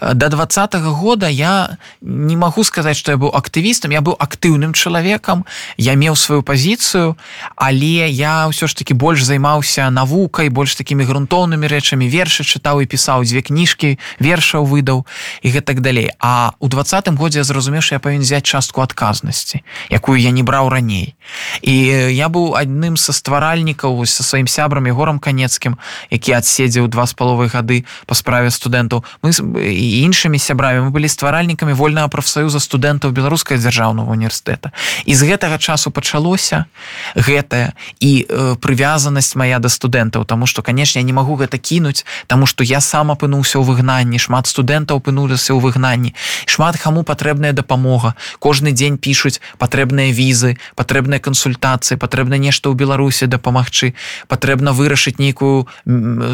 да 0.00 0.28
двадцатого 0.28 0.90
года 0.90 1.28
я 1.28 1.78
не 2.00 2.36
магу 2.36 2.64
сказаць, 2.64 2.96
што 2.96 3.12
я 3.12 3.18
быў 3.18 3.34
актывістам, 3.34 3.90
я 3.90 4.00
быў 4.00 4.16
актыўным 4.18 4.72
чалавекам, 4.72 5.44
я 5.76 5.94
меў 5.94 6.16
сваю 6.16 6.42
пазіцыю, 6.42 7.16
але 7.56 8.08
я 8.10 8.48
ўсё 8.48 8.66
ж 8.66 8.76
таки 8.76 8.94
больш 8.94 9.22
займаўся 9.22 9.90
навукай, 9.90 10.48
больш 10.48 10.76
такімі 10.76 11.04
грунтоўнымі 11.04 11.66
рэчамі 11.66 12.08
вершы 12.08 12.44
чытаў 12.44 12.82
і 12.82 12.86
пісаў 12.86 13.24
дзве 13.24 13.42
кніжкі, 13.42 13.98
вершаў 14.18 14.64
выдаў 14.64 15.06
і 15.42 15.48
гэтак 15.50 15.80
далей. 15.80 16.10
А 16.20 16.52
у 16.58 16.68
двадцатым 16.68 17.16
годзе 17.16 17.40
я 17.40 17.44
зразумеў, 17.44 17.82
што 17.82 17.96
я 17.96 18.00
павін 18.00 18.22
взять 18.22 18.46
частку 18.46 18.80
адказнасці, 18.82 19.62
якую 19.90 20.20
я 20.20 20.30
не 20.30 20.42
браў 20.42 20.68
раней. 20.68 21.14
І 21.62 21.74
я 22.14 22.28
быў 22.28 22.54
адным 22.54 22.96
са 22.96 23.12
стваральнікаў 23.12 24.06
са 24.06 24.22
сваім 24.22 24.46
сябрам 24.46 24.86
і 24.86 24.94
горам 24.94 25.18
канецкім, 25.18 25.78
які 26.10 26.32
адседзеў 26.32 26.88
два 26.98 27.06
з 27.06 27.14
паловай 27.14 27.46
гады 27.46 27.86
па 28.10 28.18
справе 28.18 28.50
студэнтаў 28.50 29.06
мы 29.22 29.30
і 29.30 29.86
іншымі 30.02 30.34
сябрамі. 30.34 30.90
Мы 30.90 30.90
былі 30.90 31.06
стваральнікамі 31.06 31.78
вольнага 31.78 32.10
прафсаюза 32.10 32.58
студэнтаў 32.58 33.14
беларускай 33.14 33.54
дзяржаўнага 33.62 34.10
універсітэта. 34.10 34.74
І 35.06 35.14
з 35.14 35.22
гэтага 35.30 35.62
часу 35.62 35.94
пачалося 35.94 36.66
гэтая 37.14 37.78
і 38.02 38.26
э, 38.26 38.58
прывязанасць 38.58 39.38
моя 39.38 39.62
да 39.62 39.70
студэнтаў. 39.70 40.26
Тому 40.26 40.50
что 40.50 40.66
канешне 40.66 41.06
не 41.06 41.14
магу 41.14 41.38
гэта 41.38 41.62
кінуць 41.62 42.02
тому 42.26 42.50
что 42.50 42.66
я 42.66 42.82
сам 42.82 43.14
апынуўся 43.14 43.62
ў 43.62 43.64
выгнанні. 43.70 44.18
Шмат 44.18 44.50
студэнтаў 44.50 44.98
апынуліся 44.98 45.54
ў 45.54 45.62
выгнанні. 45.62 46.18
Шмат 46.50 46.82
каму 46.82 47.06
патрэбная 47.06 47.54
дапамога. 47.54 48.18
Кожны 48.42 48.74
дзень 48.74 48.98
пишутць 48.98 49.38
патрэбныя 49.62 50.10
візы 50.10 50.58
патрэбныя 50.74 51.22
кансультацыі 51.22 51.94
патрэбна 51.94 52.42
нешта 52.42 52.66
ў 52.66 52.74
беларусі 52.74 53.30
дапамагчы 53.30 53.94
патрэбна 54.26 54.74
вырашыць 54.74 55.22
нейкую 55.22 55.70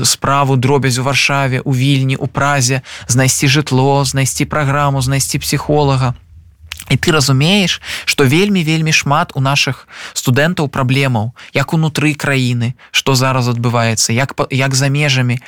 справу 0.09 0.54
справу 0.55 0.57
дробязь 0.57 0.99
у 0.99 1.03
варшаве 1.03 1.61
у 1.65 1.75
вільні 1.75 2.17
у 2.17 2.27
празе 2.27 2.83
знайсці 3.09 3.49
жытло 3.49 4.05
знайсці 4.05 4.45
праграму 4.45 5.03
знайсці 5.03 5.39
псіхолага. 5.39 6.15
І 6.91 6.97
ты 6.97 7.13
разумееш 7.13 7.81
што 8.05 8.25
вельмі 8.25 8.63
вельмі 8.63 8.93
шмат 8.93 9.33
у 9.35 9.41
наших 9.41 9.89
студэнтаў 10.15 10.69
праблемаў 10.69 11.33
як 11.55 11.73
унутры 11.73 12.15
краіны 12.15 12.75
что 12.93 13.15
зараз 13.15 13.49
адбываецца 13.49 14.13
як 14.13 14.35
як 14.51 14.75
за 14.75 14.89
межамі. 14.89 15.35
і 15.35 15.43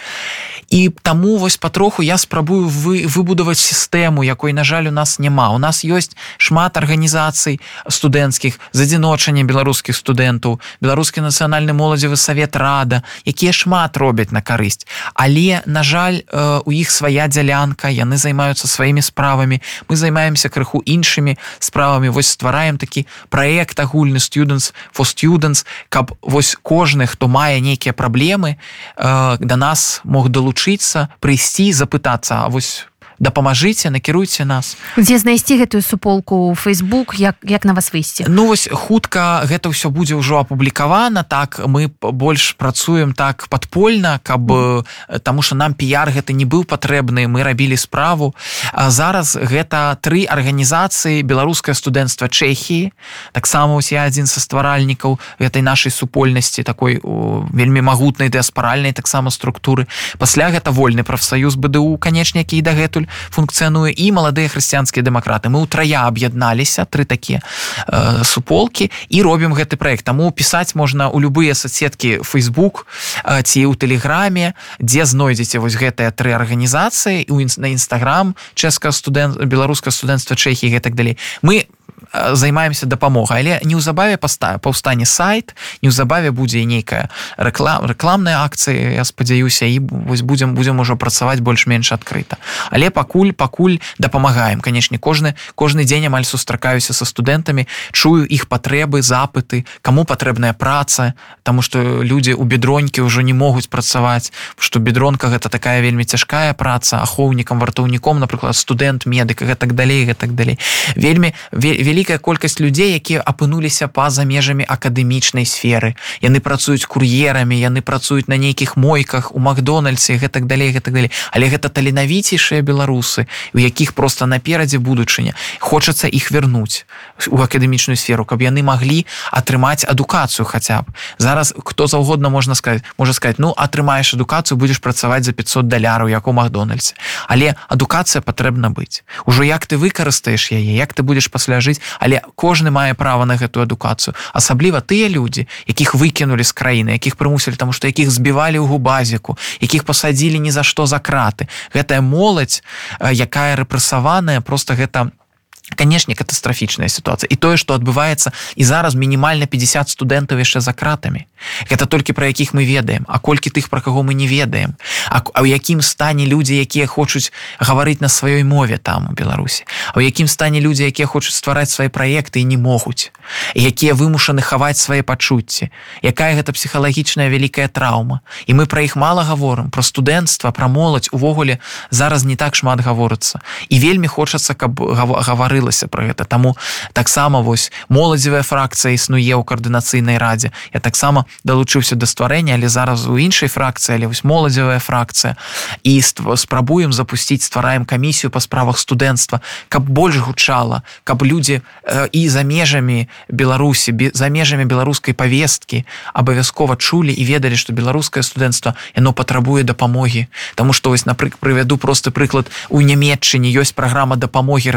таму 1.03 1.37
вось 1.37 1.57
патроху 1.57 2.03
я 2.03 2.19
спрабую 2.19 2.69
вы 2.69 3.07
выбудаваць 3.07 3.59
сістэму 3.59 4.23
якой 4.23 4.53
на 4.53 4.65
жаль 4.65 4.89
у 4.89 4.91
нас 4.91 5.19
няма. 5.19 5.51
У 5.55 5.59
нас 5.59 5.85
ёсць 5.85 6.17
шмат 6.39 6.77
арганізацый 6.77 7.61
студэнцкіх 7.89 8.59
з 8.73 8.79
адзіночання 8.83 9.45
беларускіх 9.45 9.97
студэнтаў 9.97 10.61
беларускі 10.81 11.23
нацыянальны 11.23 11.73
моладзевы 11.73 12.17
савет 12.17 12.57
рада 12.57 13.03
якія 13.25 13.53
шмат 13.53 13.97
робяць 13.97 14.33
на 14.33 14.43
карысць. 14.43 14.87
Але 15.15 15.63
на 15.67 15.83
жаль 15.83 16.27
э, 16.27 16.61
у 16.65 16.71
іх 16.73 16.91
свая 16.91 17.29
дзялянка 17.29 17.89
яны 17.89 18.17
займаюцца 18.17 18.67
сваімі 18.67 19.03
справамі 19.03 19.63
мы 19.89 19.97
займаемся 19.97 20.49
крыху 20.49 20.83
іншымі 20.83 21.39
справамі. 21.59 22.09
Вось 22.09 22.35
ствараем 22.35 22.79
такі 22.79 23.07
праект 23.29 23.79
агульны 23.79 24.19
students 24.19 24.75
for 24.91 25.07
students 25.07 25.67
каб 25.89 26.19
вось 26.23 26.57
кожны 26.63 27.07
хто 27.07 27.29
мае 27.29 27.61
нейкія 27.61 27.95
праблемы 27.95 28.57
э, 28.97 29.37
да 29.39 29.57
нас 29.57 30.01
мог 30.05 30.29
далучыцца 30.57 31.09
прыйсці 31.21 31.73
запытацца 31.73 32.45
А 32.45 32.49
вось 32.49 32.87
дапамажыце 33.19 33.91
накіруйце 33.91 34.45
нас. 34.45 34.77
Дзе 34.97 35.19
знайсці 35.19 35.57
гэтую 35.57 35.83
суполку 35.83 36.57
Facebook 36.57 37.15
як 37.17 37.37
як 37.43 37.65
на 37.65 37.73
вас 37.73 37.93
выйсці? 37.93 38.25
Ну 38.29 38.47
вось 38.47 38.69
хутка 38.73 39.45
гэта 39.45 39.69
ўсё 39.69 39.91
будзе 39.91 40.17
ўжо 40.17 40.41
апублікавана 40.41 41.23
так 41.23 41.61
мы 41.67 41.89
больш 42.01 42.57
працуем 42.57 43.13
так 43.13 43.49
падпольна 43.49 44.21
каб 44.23 44.41
mm. 44.51 45.21
таму 45.23 45.43
что 45.43 45.55
нам 45.55 45.75
піяр 45.75 46.11
гэта 46.11 46.33
не 46.33 46.45
быў 46.45 46.65
патрэбны 46.65 47.29
мы 47.29 47.43
рабілі 47.43 47.77
справу. 47.77 48.35
А 48.73 48.91
зараз 48.91 49.37
гэта 49.37 49.97
тры 50.01 50.25
арганізацыі 50.25 51.23
беларускае 51.23 51.75
студэнцтва 51.75 52.29
Чэхіі 52.29 52.93
таксама 53.33 53.81
я 53.91 54.09
адзін 54.09 54.27
са 54.27 54.41
стваральнікаў 54.41 55.19
гэтай 55.39 55.63
нашай 55.63 55.93
супольнасці 55.93 56.63
такой 56.63 57.01
о, 57.03 57.45
вельмі 57.53 57.81
магутнай 57.81 58.29
дыаспаральнай 58.29 58.93
таксама 58.93 59.31
структуры. 59.31 59.87
Пасля 60.19 60.51
гэта 60.51 60.71
вольны 60.71 61.05
прафсаюз 61.05 61.57
БДУ 61.57 61.99
канечне 61.99 62.47
які 62.47 62.63
дагэтуль 62.63 63.06
функцыянуе 63.31 63.93
і 63.93 64.07
маладыя 64.13 64.49
хрысціянскія 64.49 65.05
дэмакраты 65.07 65.49
мы 65.49 65.63
ўтрая 65.65 66.07
аб'ядналіся 66.07 66.85
тры 66.85 67.05
такія 67.05 67.41
э, 67.87 68.25
суполкі 68.25 68.91
і 69.09 69.19
робім 69.23 69.55
гэты 69.55 69.77
проект 69.77 70.05
таму 70.05 70.31
пісаць 70.31 70.75
можна 70.75 71.09
у 71.09 71.21
любыя 71.21 71.55
соцсеткі 71.55 72.23
Facebook 72.23 72.87
э, 73.25 73.43
ці 73.43 73.67
ў 73.67 73.75
тэлеграме 73.77 74.55
дзе 74.81 75.05
знойдзеце 75.05 75.59
вось 75.59 75.79
гэтыя 75.79 76.11
тры 76.11 76.33
арганізацыі 76.33 77.27
на 77.57 77.69
нстаграм 77.73 78.35
чэшска 78.55 78.93
студэнт 78.93 79.39
беларуска 79.45 79.91
студэнцтва 79.91 80.37
Чэхі 80.37 80.73
гэтак 80.73 80.95
далей 80.95 81.19
мы 81.43 81.67
займаемся 82.13 82.87
дапамогай 82.87 83.41
але 83.41 83.61
неўзабаве 83.65 84.17
паста 84.17 84.59
паўстане 84.59 85.07
сайт 85.07 85.55
неўзабаве 85.83 86.31
будзе 86.31 86.65
нейкая 86.65 87.11
рэклам 87.37 87.87
рэкламная 87.87 88.45
акцыя 88.45 88.97
я 88.97 89.05
спадзяюся 89.05 89.67
і 89.67 89.79
вось 89.81 90.23
будзем 90.23 90.55
будзем 90.55 90.81
ужо 90.81 90.97
працаваць 90.97 91.41
больш-менш 91.41 91.93
адкрыта. 91.93 92.37
Але 92.71 92.91
пакуль 92.91 93.33
пакуль 93.33 93.79
дапамагаем. 93.99 94.61
Канешне 94.61 94.99
кожны 94.99 95.35
кожны 95.55 95.85
дзень 95.85 96.07
амаль 96.07 96.25
сустракаюся 96.25 96.93
са 96.93 97.05
студэнтамі 97.05 97.67
чую 97.93 98.27
іх 98.27 98.49
патрэбы 98.49 99.03
запыты 99.03 99.65
кому 99.83 100.05
патрэбная 100.05 100.53
праца 100.53 101.15
Таму 101.43 101.63
што 101.63 102.03
людзі 102.03 102.35
у 102.35 102.45
бедронькі 102.45 103.07
ўжо 103.07 103.23
не 103.23 103.33
могуць 103.33 103.69
працаваць 103.69 104.33
што 104.59 104.79
бедронка 104.81 105.29
гэта 105.29 105.49
такая 105.49 105.81
вельмі 105.81 106.05
цяжкая 106.05 106.55
праца 106.55 107.03
ахоўнікам 107.03 107.59
вартаўніком 107.59 108.19
напрыклад 108.21 108.57
студэнт 108.57 109.07
медыка 109.07 109.47
гэтак 109.47 109.75
далей 109.75 110.05
гэтак 110.05 110.35
далей. 110.35 110.59
Вельмі 110.97 111.35
вельмі 111.53 111.96
вялікая 111.97 112.19
колькасць 112.21 112.61
людзей 112.61 112.93
якія 112.93 113.25
апынуліся 113.25 113.89
па-за 113.89 114.29
межамі 114.29 114.69
акадэмічнай 114.69 115.49
сферы. 115.49 115.97
Яны 116.21 116.45
працуюць 116.45 116.85
кур'ерамі 116.85 117.57
яны 117.57 117.81
працуюць 117.81 118.29
на 118.29 118.37
нейкіх 118.37 118.77
мойках 118.77 119.33
у 119.33 119.41
макдональдсе 119.41 120.21
гэтак 120.21 120.45
далей 120.45 120.77
гэтак 120.77 120.93
далей. 120.93 121.11
Але 121.33 121.49
гэта 121.49 121.73
таленавіцейшыя 121.73 122.61
беларусы 122.61 123.25
у 123.57 123.59
якіх 123.65 123.97
просто 123.97 124.29
наперадзе 124.29 124.77
будучыня. 124.77 125.33
Хочацца 125.57 126.05
іх 126.05 126.29
вярнуць 126.37 126.85
у 127.33 127.41
акадэмічную 127.41 127.97
сферу 127.97 128.29
каб 128.29 128.45
яны 128.45 128.61
маглі 128.61 129.09
атрымаць 129.33 129.89
адукацыю 129.89 130.45
хаця 130.45 130.85
б. 130.85 130.93
Зараз 131.17 131.57
хто 131.65 131.89
заўгодна 131.89 132.29
можна 132.29 132.53
сказать 132.53 132.85
можа 133.01 133.17
сказать 133.17 133.41
ну 133.41 133.57
атрымаеш 133.57 134.13
адукацыю 134.21 134.61
будзеш 134.61 134.85
працаваць 134.85 135.25
за 135.25 135.33
500 135.33 135.65
даляраў 135.65 136.13
як 136.13 136.29
у 136.29 136.37
макдональдсе 136.37 136.93
але 137.25 137.57
адукацыя 137.73 138.21
патрэбна 138.21 138.69
быць. 138.69 139.01
Ужо 139.25 139.49
як 139.49 139.65
ты 139.65 139.81
выкарыстаеш 139.81 140.53
яе 140.53 140.77
як 140.77 140.93
ты 140.93 141.01
будешь 141.01 141.33
пасля 141.33 141.65
жыць 141.65 141.81
але 142.01 142.23
кожны 142.35 142.71
мае 142.71 142.95
права 142.95 143.25
на 143.25 143.37
гэтую 143.37 143.67
адукацыю. 143.67 144.15
Асабліва 144.33 144.81
тыя 144.81 145.09
людзі 145.09 145.47
якіх 145.67 145.95
выкінулі 145.95 146.45
з 146.45 146.53
краіны 146.53 146.97
якіх 146.97 147.17
прымусілі 147.17 147.57
таму 147.57 147.73
што 147.73 147.87
якіх 147.87 148.11
збівалі 148.11 148.63
ў 148.63 148.67
губазіку 148.67 149.39
якіх 149.61 149.85
пасадзілі 149.85 150.39
ні 150.39 150.51
за 150.51 150.63
што 150.63 150.87
за 150.87 150.99
краты. 150.99 151.49
Гэтая 151.75 152.01
моладзь 152.01 152.63
якая 153.01 153.57
рэпрэсаваная 153.57 154.41
просто 154.41 154.75
гэта 154.75 155.11
не 155.11 155.26
канешне 155.75 156.15
катастрафічная 156.15 156.89
сітуацыя 156.89 157.27
і 157.27 157.37
тое 157.37 157.57
што 157.57 157.75
адбываецца 157.75 158.31
і 158.55 158.63
зараз 158.65 158.95
мінімальна 158.95 159.47
50 159.51 159.91
студэнтаў 159.91 160.39
яшчэ 160.39 160.61
за 160.61 160.73
кратамі 160.73 161.27
гэта 161.71 161.87
толькі 161.87 162.13
пра 162.13 162.27
якіх 162.27 162.55
мы 162.55 162.65
ведаем. 162.65 163.05
А 163.09 163.19
колькі 163.19 163.51
тых 163.51 163.69
пра 163.71 163.81
каго 163.81 164.03
мы 164.03 164.15
не 164.15 164.27
ведаем. 164.27 164.75
А 165.09 165.23
ў 165.23 165.53
якім 165.53 165.83
стане 165.83 166.27
людзі 166.27 166.57
якія 166.57 166.87
хочуць 166.87 167.33
гаварыць 167.61 168.01
на 168.01 168.09
сваёй 168.09 168.43
мове 168.43 168.79
там 168.79 169.09
у 169.11 169.13
беларусі? 169.13 169.65
А 169.93 170.01
ў 170.01 170.09
якім 170.09 170.29
стане 170.29 170.61
людзі 170.61 170.87
якія 170.87 171.07
хочуць 171.07 171.35
ствараць 171.35 171.71
свае 171.71 171.89
праекты 171.89 172.41
і 172.41 172.45
не 172.45 172.57
могуць? 172.57 173.13
Якія 173.55 173.95
вымушаны 173.95 174.41
хаваць 174.43 174.79
свае 174.79 175.03
пачуцці? 175.03 175.71
Якая 176.03 176.35
гэта 176.35 176.53
псіхалагічная 176.53 177.29
вялікая 177.29 177.69
траўма? 177.69 178.21
І 178.47 178.55
мы 178.55 178.67
пра 178.67 178.83
іх 178.83 178.97
мала 178.97 179.25
гаворым. 179.25 179.71
Про 179.71 179.83
студэнцтва 179.83 180.51
пра 180.51 180.69
моладзь. 180.69 181.13
Увогуле 181.13 181.59
зараз 181.91 182.25
не 182.25 182.37
так 182.37 182.55
шмат 182.57 182.81
гаворыцца. 182.81 183.41
І 183.69 183.79
вельмі 183.79 184.07
хочацца 184.07 184.55
каб 184.55 184.79
гавары 184.81 185.56
гаварылася 185.57 185.89
про 185.89 186.07
гэта. 186.07 186.25
Таму 186.25 186.57
таксама 186.93 187.41
вось 187.41 187.73
моладзевая 187.89 188.43
фракцыя 188.43 188.93
існуе 188.93 189.35
ў 189.35 189.45
каардынацыйнай 189.45 190.19
радзе. 190.19 190.53
Я 190.73 190.81
таксама 190.81 191.25
далучыўся 191.45 191.97
да 191.97 192.07
стварэння 192.07 192.55
але 192.55 192.69
зараз 192.69 193.07
у 193.07 193.17
іншай 193.17 193.49
фракцыі 193.49 193.97
але 193.97 194.07
вось 194.07 194.25
моладзевая 194.25 194.79
фракцыя. 194.79 195.37
І 195.83 196.03
спрабуем 196.03 196.93
запусціць 196.93 197.45
ствараем 197.45 197.85
камісію 197.85 198.31
па 198.31 198.41
справах 198.41 198.79
студэнцтва 198.79 199.41
каб 199.69 199.89
больш 199.89 200.17
гучала 200.17 200.83
каб 201.05 201.23
людзі 201.23 201.61
э, 201.85 202.09
і 202.13 202.29
за 202.29 202.43
межамі 202.43 203.09
беларусі 203.29 203.95
за 204.13 204.29
межамі 204.29 204.65
беларускай 204.65 205.15
павесткі 205.15 205.85
абавязкова 206.13 206.77
чулі 206.77 207.13
і 207.13 207.25
ведалі 207.25 207.57
што 207.57 207.73
беларускае 207.73 208.23
студэнцтва 208.23 208.75
яно 208.97 209.13
патрабуе 209.13 209.63
дапамогі. 209.63 210.29
Таму 210.55 210.73
што 210.73 210.91
вось 210.91 211.07
напрык 211.07 211.39
прывяду 211.39 211.77
просты 211.77 212.11
прыклад. 212.11 212.51
У 212.69 212.81
нямметчыне 212.81 213.49
ёсць 213.51 213.73
праграма 213.73 214.17
дапамогі 214.17 214.71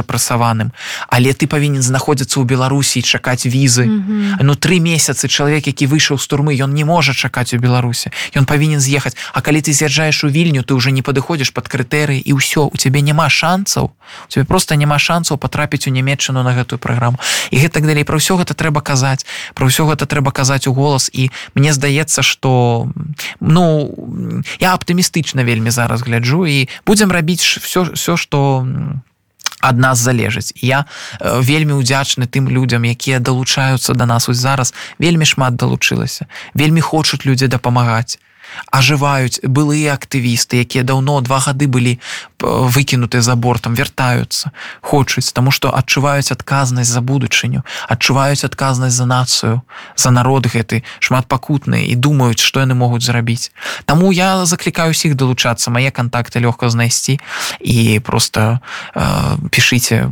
але 1.07 1.33
ты 1.33 1.47
павінен 1.47 1.81
знаходзіцца 1.81 2.39
ў 2.39 2.45
беларусі 2.45 3.01
чакаць 3.01 3.45
візы. 3.45 3.85
Mm 3.85 4.03
-hmm. 4.03 4.43
ну 4.43 4.53
тры 4.53 4.79
месяцы 4.79 5.27
чалавек 5.27 5.67
які 5.67 5.87
выйшаў 5.87 6.17
з 6.17 6.27
турмы 6.27 6.55
ён 6.57 6.73
не 6.73 6.85
можа 6.85 7.13
чакаць 7.13 7.53
у 7.53 7.57
беларусе 7.57 8.11
ён 8.35 8.45
павінен 8.45 8.79
з'ехаць. 8.79 9.17
А 9.33 9.41
калі 9.41 9.61
ты 9.61 9.73
з'язджаеш 9.73 10.23
у 10.23 10.29
вільню 10.29 10.61
ты 10.63 10.73
уже 10.73 10.91
не 10.91 11.01
падыходзіш 11.01 11.49
под 11.49 11.67
крытэрыі 11.67 12.21
і 12.25 12.31
ўсё 12.33 12.69
у 12.73 12.77
цябе 12.77 13.01
няма 13.01 13.29
шансаў 13.29 13.91
тебе 14.27 14.45
просто 14.45 14.75
няма 14.75 14.99
шансаў 14.99 15.37
потрапіць 15.37 15.87
у 15.87 15.91
нямметчыну 15.91 16.43
на 16.43 16.53
гэтую 16.53 16.79
праграму. 16.79 17.17
І 17.51 17.57
гэтак 17.57 17.85
далей. 17.85 18.03
Про 18.03 18.17
ўсё 18.17 18.37
гэта 18.37 18.53
трэба 18.53 18.81
казаць. 18.81 19.25
Про 19.53 19.67
ўсё 19.67 19.85
гэта 19.85 20.05
трэба 20.05 20.31
казаць 20.31 20.67
у 20.67 20.73
голас. 20.73 21.09
І 21.13 21.31
мне 21.55 21.73
здаецца 21.73 22.21
что 22.21 22.89
ну 23.39 23.89
я 24.59 24.73
аптымістычна 24.73 25.43
вельмі 25.43 25.71
зараз 25.71 26.01
гляджу. 26.01 26.45
І 26.45 26.69
будзем 26.85 27.11
рабіць 27.11 27.41
все 27.41 27.83
все 27.93 28.17
что 28.17 28.67
ад 29.59 29.77
нас 29.77 29.99
залежыць. 29.99 30.53
Я 30.61 30.85
э, 31.19 31.41
вельмі 31.41 31.73
удзячны 31.73 32.27
тым 32.27 32.49
людзям 32.49 32.83
якія 32.83 33.19
далучаюцца 33.19 33.93
да 33.93 34.05
нас. 34.05 34.29
Ось 34.29 34.37
зараз 34.37 34.73
вельмі 34.99 35.25
шмат 35.25 35.55
далучылася. 35.55 36.25
Вельмі 36.53 36.81
хочуць 36.81 37.25
людзі 37.25 37.47
дапамагаць 37.47 38.19
ажываюць 38.71 39.41
былыя 39.43 39.93
актывісты 39.93 40.61
якія 40.63 40.83
даўно 40.83 41.21
два 41.21 41.39
гады 41.39 41.67
былі 41.67 41.97
э, 41.97 41.99
выкінуты 42.43 43.21
за 43.21 43.35
бортам 43.35 43.75
вяртаюцца 43.75 44.51
хочуць 44.81 45.31
таму 45.33 45.51
што 45.51 45.73
адчуваюць 45.75 46.31
адказнасць 46.31 46.91
за 46.91 47.01
будучыню 47.01 47.63
адчуваюць 47.87 48.45
адказнасць 48.45 48.95
за 48.95 49.05
нацыю 49.05 49.61
за 49.95 50.09
народ 50.11 50.47
гэты 50.47 50.83
шмат 50.99 51.27
пакутныя 51.27 51.83
і 51.83 51.95
думаюць 51.99 52.39
што 52.39 52.63
яны 52.63 52.75
могуць 52.79 53.03
зрабіць. 53.03 53.51
Таму 53.85 54.11
я 54.15 54.45
заклікаю 54.45 54.95
усіх 54.95 55.15
далучацца 55.19 55.73
мае 55.73 55.91
кантакты 55.91 56.39
лёгка 56.39 56.69
знайсці 56.69 57.19
і 57.59 57.99
просто 57.99 58.59
э, 58.95 59.35
пішыце. 59.51 60.07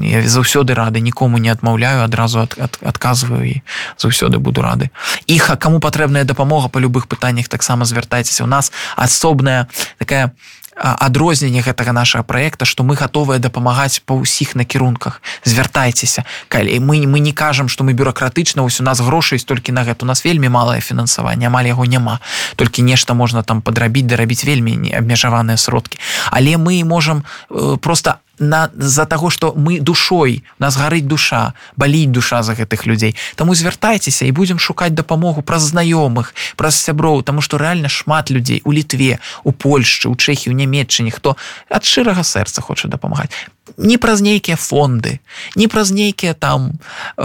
Я 0.00 0.22
заўсёды 0.24 0.74
рады 0.74 1.00
нікому 1.00 1.38
не 1.38 1.52
адмаўляю 1.52 2.04
адразу 2.04 2.40
ад, 2.40 2.56
ад, 2.56 2.78
адказваю 2.80 3.44
і 3.44 3.62
заўсёды 4.00 4.38
буду 4.38 4.62
рады. 4.62 4.88
Іх 5.26 5.50
а 5.50 5.56
каму 5.56 5.80
патрэбная 5.80 6.24
дапамога 6.24 6.68
па 6.68 6.80
любых 6.80 7.06
пытаннях 7.06 7.48
таксама 7.48 7.75
таксама 7.76 7.84
звяртайцеся 7.84 8.44
у 8.44 8.46
нас 8.46 8.72
асобная 8.96 9.68
такая 9.98 10.32
адрозненне 10.76 11.62
гэтага 11.62 11.92
нашага 11.92 12.24
проекта 12.24 12.64
что 12.64 12.84
мы 12.84 12.96
готовыя 12.96 13.38
дапамагаць 13.38 14.04
па 14.04 14.12
ўсіх 14.12 14.54
накірунках. 14.54 15.22
Звяртайцеся. 15.44 16.24
Калі 16.48 16.80
мы 16.80 17.06
мы 17.08 17.20
не 17.20 17.32
кажам 17.32 17.68
что 17.68 17.84
мы 17.84 17.92
бюрократычна 17.92 18.62
ось 18.62 18.80
у 18.80 18.84
нас 18.84 19.00
грошай 19.00 19.38
столькі 19.38 19.72
на 19.72 19.84
гэта. 19.84 20.04
У 20.04 20.08
нас 20.08 20.24
вельмі 20.24 20.48
малае 20.48 20.80
фінансаванне 20.80 21.48
амаль 21.48 21.68
яго 21.72 21.84
няма. 21.84 22.20
Толькі 22.56 22.82
нешта 22.82 23.14
можна 23.14 23.42
там 23.42 23.62
падрабіць 23.62 24.04
дарабіць 24.04 24.44
вельмі 24.44 24.76
не 24.76 24.92
абмежаваныя 24.92 25.56
сродкі. 25.56 25.98
Але 26.30 26.56
мы 26.56 26.84
можем 26.84 27.24
э, 27.50 27.76
просто 27.80 28.20
на 28.38 28.70
з-за 28.76 29.06
таго 29.06 29.30
што 29.30 29.52
мы 29.56 29.80
душой 29.80 30.44
нас 30.58 30.76
гарыць 30.76 31.06
душа 31.06 31.54
баліць 31.76 32.12
душа 32.12 32.42
за 32.42 32.52
гэтых 32.52 32.86
людзей. 32.86 33.16
Таму 33.34 33.54
звяртайцеся 33.54 34.26
і 34.26 34.32
будзем 34.32 34.58
шукаць 34.58 34.92
дапамогу 34.92 35.42
праз 35.42 35.72
знаёмых 35.72 36.34
праз 36.56 36.76
сяброў 36.76 37.22
тому 37.22 37.40
што 37.40 37.58
рэальна 37.58 37.88
шмат 37.88 38.30
людзей 38.30 38.60
у 38.64 38.72
літве 38.72 39.18
у 39.44 39.52
Польшчы 39.52 40.08
у 40.08 40.14
чэхі 40.14 40.50
у 40.50 40.52
нямметчыне 40.52 41.10
хто 41.10 41.36
ад 41.70 41.84
шчырага 41.84 42.22
сэрца 42.22 42.60
хоча 42.60 42.88
дапамагаць. 42.88 43.32
Не 43.76 43.98
праз 43.98 44.20
нейкія 44.20 44.56
фонды 44.56 45.20
не 45.56 45.68
праз 45.68 45.90
нейкія 45.90 46.34
там 46.34 46.78
э, 47.16 47.24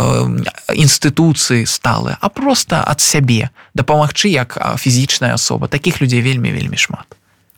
інстытуцыі 0.74 1.66
сталы 1.66 2.18
а 2.22 2.30
просто 2.30 2.84
ад 2.86 3.02
сябе. 3.02 3.50
Дапамагчы 3.74 4.28
як 4.30 4.58
фізічная 4.78 5.34
асоба. 5.34 5.68
Таких 5.68 6.02
людзей 6.02 6.22
вельмі 6.22 6.52
вельмі 6.52 6.78
шмат. 6.78 7.06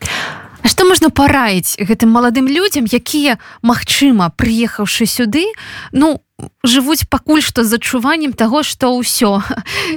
а 0.02 0.43
что 0.64 0.84
можна 0.84 1.10
параіць 1.10 1.76
гэтым 1.78 2.10
маладым 2.10 2.48
людзям 2.48 2.88
якія 2.88 3.38
магчыма 3.62 4.32
прыехаўшы 4.32 5.06
сюды 5.06 5.44
ну 5.92 6.20
жывуць 6.64 7.06
пакуль 7.08 7.42
што 7.44 7.62
з 7.64 7.78
адчуваннем 7.78 8.32
таго 8.32 8.62
што 8.66 8.90
ўсё 8.98 9.44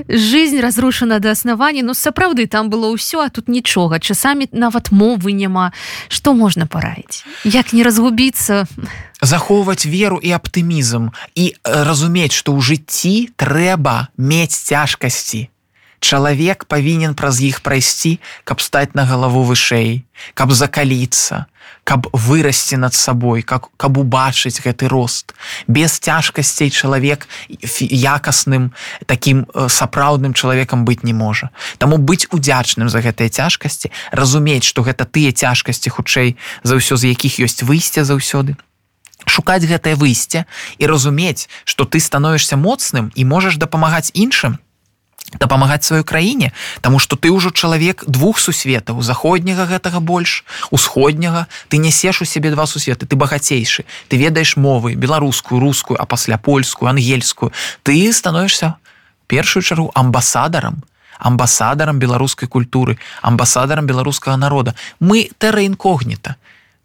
жизнь 0.08 0.60
разрушана 0.62 1.20
да 1.20 1.32
аснавання 1.32 1.82
ну 1.82 1.94
сапраўды 1.98 2.46
там 2.48 2.70
было 2.70 2.94
ўсё 2.94 3.26
а 3.26 3.30
тут 3.30 3.50
нічога 3.50 4.00
часамі 4.00 4.48
нават 4.52 4.92
мовы 4.92 5.34
няма. 5.34 5.74
Што 6.10 6.34
можна 6.34 6.68
параіць? 6.68 7.26
Як 7.44 7.74
не 7.74 7.84
разгубіцца? 7.84 8.68
Захоўваць 9.22 9.90
веру 9.90 10.22
і 10.22 10.30
аптымізм 10.38 11.10
і 11.36 11.46
разумець 11.66 12.38
што 12.38 12.54
ў 12.54 12.62
жыцці 12.62 13.34
трэба 13.34 14.14
мець 14.18 14.54
цяжкасці 14.54 15.50
чалавек 16.00 16.66
павінен 16.66 17.14
праз 17.14 17.42
іх 17.42 17.62
прайсці 17.62 18.20
каб 18.44 18.62
стаць 18.62 18.94
на 18.94 19.06
галаву 19.06 19.44
вышэй 19.44 20.04
каб 20.34 20.52
закаліцца 20.52 21.46
каб 21.88 22.08
вырасці 22.12 22.78
над 22.78 22.94
сабой 22.94 23.42
как 23.42 23.72
каб 23.78 23.98
убачыць 23.98 24.60
гэты 24.60 24.92
рост. 24.92 25.32
Без 25.68 26.00
цяжкасцей 26.00 26.70
чалавек 26.70 27.28
якасным 27.48 28.76
таким 29.06 29.48
э, 29.48 29.68
сапраўдным 29.70 30.34
чалавекам 30.34 30.84
быць 30.84 31.04
не 31.08 31.14
можа. 31.14 31.50
Таму 31.78 31.96
быць 31.98 32.28
удзячным 32.28 32.92
за 32.92 33.00
гэтыя 33.00 33.32
цяжкасці 33.32 33.92
разумець 34.12 34.68
што 34.68 34.84
гэта 34.84 35.08
тыя 35.08 35.32
цяжкасці 35.32 35.90
хутчэй 35.90 36.36
за 36.64 36.76
ўсё 36.76 37.00
з 37.00 37.16
якіх 37.16 37.40
ёсць 37.40 37.64
выйсце 37.64 38.04
заўсёды. 38.04 38.60
Шукаць 39.24 39.64
гэтае 39.64 39.96
выйсце 39.96 40.44
і 40.78 40.92
разумець 40.92 41.48
што 41.64 41.88
ты 41.88 42.04
становішся 42.04 42.60
моцным 42.60 43.16
і 43.16 43.24
можаш 43.24 43.56
дапамагаць 43.56 44.12
іншым 44.12 44.60
дапамагаць 45.36 45.84
сваёй 45.84 46.04
краіне 46.04 46.52
Таму 46.82 47.00
что 47.00 47.16
ты 47.16 47.32
ўжо 47.32 47.52
чалавек 47.52 48.04
двух 48.08 48.40
сусветаў 48.40 49.02
заходняга 49.02 49.66
гэтага 49.66 50.00
больш 50.00 50.46
усходняга. 50.72 51.48
Ты 51.68 51.78
нясеш 51.78 52.22
у 52.22 52.26
сябе 52.26 52.52
два 52.52 52.66
сусветы 52.66 53.06
ты 53.06 53.16
багацейшы 53.16 53.86
ты 54.08 54.18
ведаеш 54.18 54.56
мовы 54.58 54.96
беларускую 54.96 55.60
рускую 55.60 56.02
а 56.02 56.06
пасля 56.06 56.38
польскую 56.38 56.90
ангельскую. 56.90 57.52
Ты 57.84 58.12
становішся 58.13 58.76
першую 59.28 59.63
чаргу 59.63 59.92
амбасадарам 59.94 60.84
амбасадарам 61.20 62.00
беларускай 62.00 62.48
культуры 62.48 62.98
амбасадарам 63.22 63.86
беларускага 63.86 64.38
народа. 64.38 64.76
Мы 65.00 65.30
тэра 65.38 65.62
інкогніта 65.66 66.36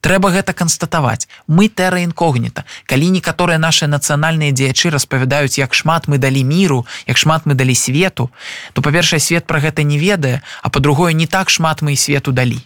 трэба 0.02 0.34
гэта 0.34 0.52
канстатаваць. 0.52 1.30
Мы 1.46 1.70
тэра 1.70 2.02
інкогніта. 2.02 2.66
Калі 2.90 3.08
некаторыя 3.14 3.56
наши 3.56 3.86
нацыянальныя 3.86 4.52
дзеячы 4.52 4.90
распавядаюць 4.90 5.56
як 5.62 5.72
шмат 5.72 6.10
мы 6.10 6.18
далі 6.18 6.42
міру 6.44 6.84
як 7.06 7.16
шмат 7.16 7.46
мы 7.46 7.54
далі 7.54 7.72
свету 7.78 8.28
то 8.74 8.82
па-першае 8.82 9.22
свет 9.22 9.46
пра 9.46 9.62
гэта 9.62 9.86
не 9.86 9.96
ведае 9.96 10.42
а 10.60 10.68
по-другое 10.68 11.14
не 11.14 11.30
так 11.30 11.48
шмат 11.48 11.80
мы 11.80 11.96
свету 11.96 12.34
далі. 12.34 12.58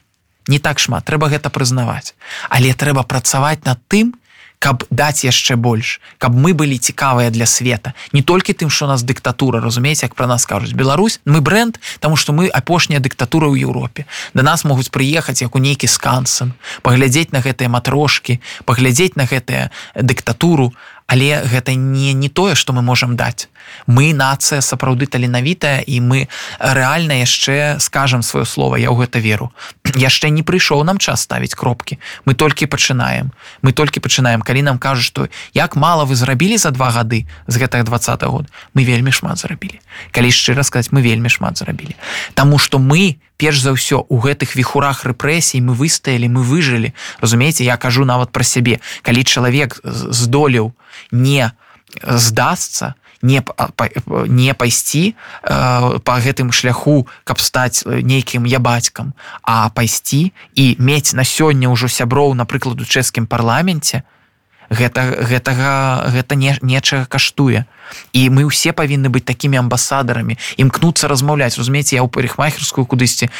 Не 0.48 0.58
так 0.58 0.80
шмат. 0.80 1.04
Трэба 1.04 1.28
гэта 1.28 1.52
прызнаваць. 1.52 2.16
Але 2.48 2.72
трэба 2.72 3.04
працаваць 3.04 3.62
над 3.68 3.78
тым 3.86 4.16
каб 4.58 4.84
даць 4.90 5.24
яшчэ 5.24 5.56
больш 5.56 6.00
каб 6.18 6.34
мы 6.34 6.54
былі 6.54 6.78
цікавыя 6.78 7.30
для 7.30 7.46
света. 7.46 7.94
Не 8.12 8.22
толькі 8.22 8.52
тым 8.52 8.70
что 8.70 8.86
нас 8.86 9.02
дыктатура 9.02 9.60
разумееце 9.60 10.06
як 10.06 10.14
про 10.14 10.26
нас 10.26 10.46
кажуць. 10.46 10.72
Беларусь 10.72 11.20
мы 11.24 11.40
бренд 11.40 11.80
тому 12.00 12.16
что 12.16 12.32
мы 12.32 12.48
апошняя 12.48 13.00
дыктатура 13.00 13.48
ў 13.48 13.60
Еўропе. 13.60 14.06
Да 14.34 14.42
нас 14.42 14.64
могуць 14.64 14.90
прыехаць 14.90 15.42
як 15.42 15.54
у 15.54 15.58
нейкі 15.58 15.86
скансен 15.86 16.54
паглядзець 16.82 17.32
на 17.32 17.40
гэтыя 17.40 17.68
матрошки 17.68 18.40
паглядзець 18.64 19.16
на 19.16 19.26
гэтыя 19.26 19.70
дыктатуру 19.94 20.72
але 21.06 21.42
гэта 21.46 21.74
не 21.74 22.12
не 22.12 22.28
тое 22.28 22.54
что 22.54 22.72
мы 22.72 22.82
можемм 22.82 23.16
даць. 23.16 23.48
Мы 23.86 24.14
нацыя 24.14 24.60
сапраўды 24.60 25.06
таленавітая 25.06 25.82
і 25.86 26.00
мы 26.00 26.28
рэальна 26.58 27.22
яшчэ 27.22 27.78
скажем 27.78 28.22
сваё 28.22 28.44
слово 28.44 28.76
я 28.76 28.90
ў 28.90 29.06
гэта 29.06 29.18
веру. 29.18 29.52
Яшчэ 29.94 30.30
не 30.30 30.42
прыйшоў 30.42 30.84
нам 30.84 30.98
час 30.98 31.22
ставіць 31.22 31.54
кропкі. 31.54 31.98
Мы 32.26 32.34
толькі 32.34 32.66
пачынаем. 32.66 33.30
Мы 33.62 33.72
толькі 33.72 34.00
пачынаем. 34.00 34.42
Калі 34.42 34.62
нам 34.62 34.78
кажуць 34.78 35.06
што 35.06 35.28
як 35.54 35.76
мала 35.76 36.04
вы 36.04 36.14
зрабілі 36.14 36.58
за 36.58 36.70
два 36.70 36.90
гады 36.90 37.26
з 37.46 37.54
гэтага 37.56 37.84
два 37.84 37.98
год 38.26 38.46
мы 38.74 38.84
вельмі 38.84 39.12
шмат 39.12 39.38
зрабілі. 39.38 39.80
Калі 40.10 40.30
шчыра 40.30 40.62
сказаць 40.62 40.90
мы 40.90 41.02
вельмі 41.02 41.28
шмат 41.28 41.58
зрабілі. 41.58 41.94
Таму 42.34 42.58
что 42.58 42.78
мы 42.78 43.16
перш 43.36 43.60
за 43.62 43.72
ўсё 43.76 44.04
у 44.08 44.16
гэтых 44.18 44.56
віхурах 44.56 45.04
рэпрэсій 45.04 45.60
мы 45.60 45.76
выстаялі 45.76 46.28
мы 46.28 46.42
выжылі. 46.42 46.92
Разумееце 47.20 47.64
я 47.64 47.76
кажу 47.76 48.04
нават 48.04 48.32
пра 48.32 48.44
сябе. 48.44 48.80
Калі 49.02 49.24
чалавек 49.24 49.80
здолеў 49.84 50.72
не 51.12 51.52
здасца 52.02 52.94
не 53.22 53.42
не 54.28 54.54
пайсці 54.54 55.14
э, 55.42 55.98
по 56.04 56.12
гэтым 56.20 56.52
шляху 56.52 57.08
каб 57.24 57.40
стаць 57.40 57.84
нейкім 57.86 58.46
я 58.46 58.58
бацькам 58.58 59.14
а 59.42 59.68
пайсці 59.70 60.32
і 60.54 60.76
мець 60.78 61.14
на 61.14 61.24
сёння 61.24 61.72
ўжо 61.72 61.88
сяброў 61.88 62.34
напрыклад 62.34 62.80
у 62.80 62.84
чэшскім 62.84 63.26
парламенце 63.26 64.02
гэта 64.70 65.26
гэтага 65.26 66.10
гэта 66.10 66.34
не 66.34 66.56
нечага 66.62 67.06
каштуе. 67.06 67.64
І 68.12 68.30
мы 68.30 68.46
ўсе 68.50 68.74
павінны 68.74 69.08
быць 69.12 69.26
такімі 69.26 69.62
амбасадарамі 69.62 70.38
імкнуцца 70.58 71.06
размаўляць. 71.06 71.54
Разумееце 71.58 71.96
я 71.96 72.02
ў 72.02 72.10
парикмахерскую 72.10 72.86
кудысьці 72.86 73.30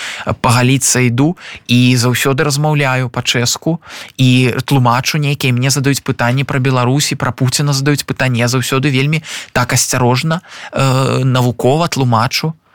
пагаліцца 0.41 1.03
іду 1.07 1.35
і 1.67 1.97
заўсёды 1.99 2.47
размаўляю 2.47 3.11
па-чэску 3.11 3.83
і 4.17 4.55
тлумачу 4.65 5.19
нейкія. 5.19 5.53
Мне 5.53 5.71
задаюць 5.71 6.05
пытанні 6.07 6.45
пра 6.45 6.62
беларусі 6.62 7.19
пра 7.19 7.33
пуціна 7.33 7.73
задаюць 7.73 8.07
пытанне 8.07 8.47
заўсёды 8.47 8.91
вельмі 8.91 9.23
так 9.53 9.73
асцярожна 9.73 10.43
э, 10.73 11.25
навукова 11.25 11.89
тлумачу. 11.89 12.55
Э, 12.55 12.65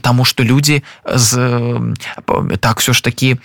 Таму 0.00 0.24
што 0.24 0.42
людзі 0.42 0.82
з 1.04 1.30
так 2.60 2.80
все 2.80 2.92
ж 2.92 3.04
такі 3.04 3.36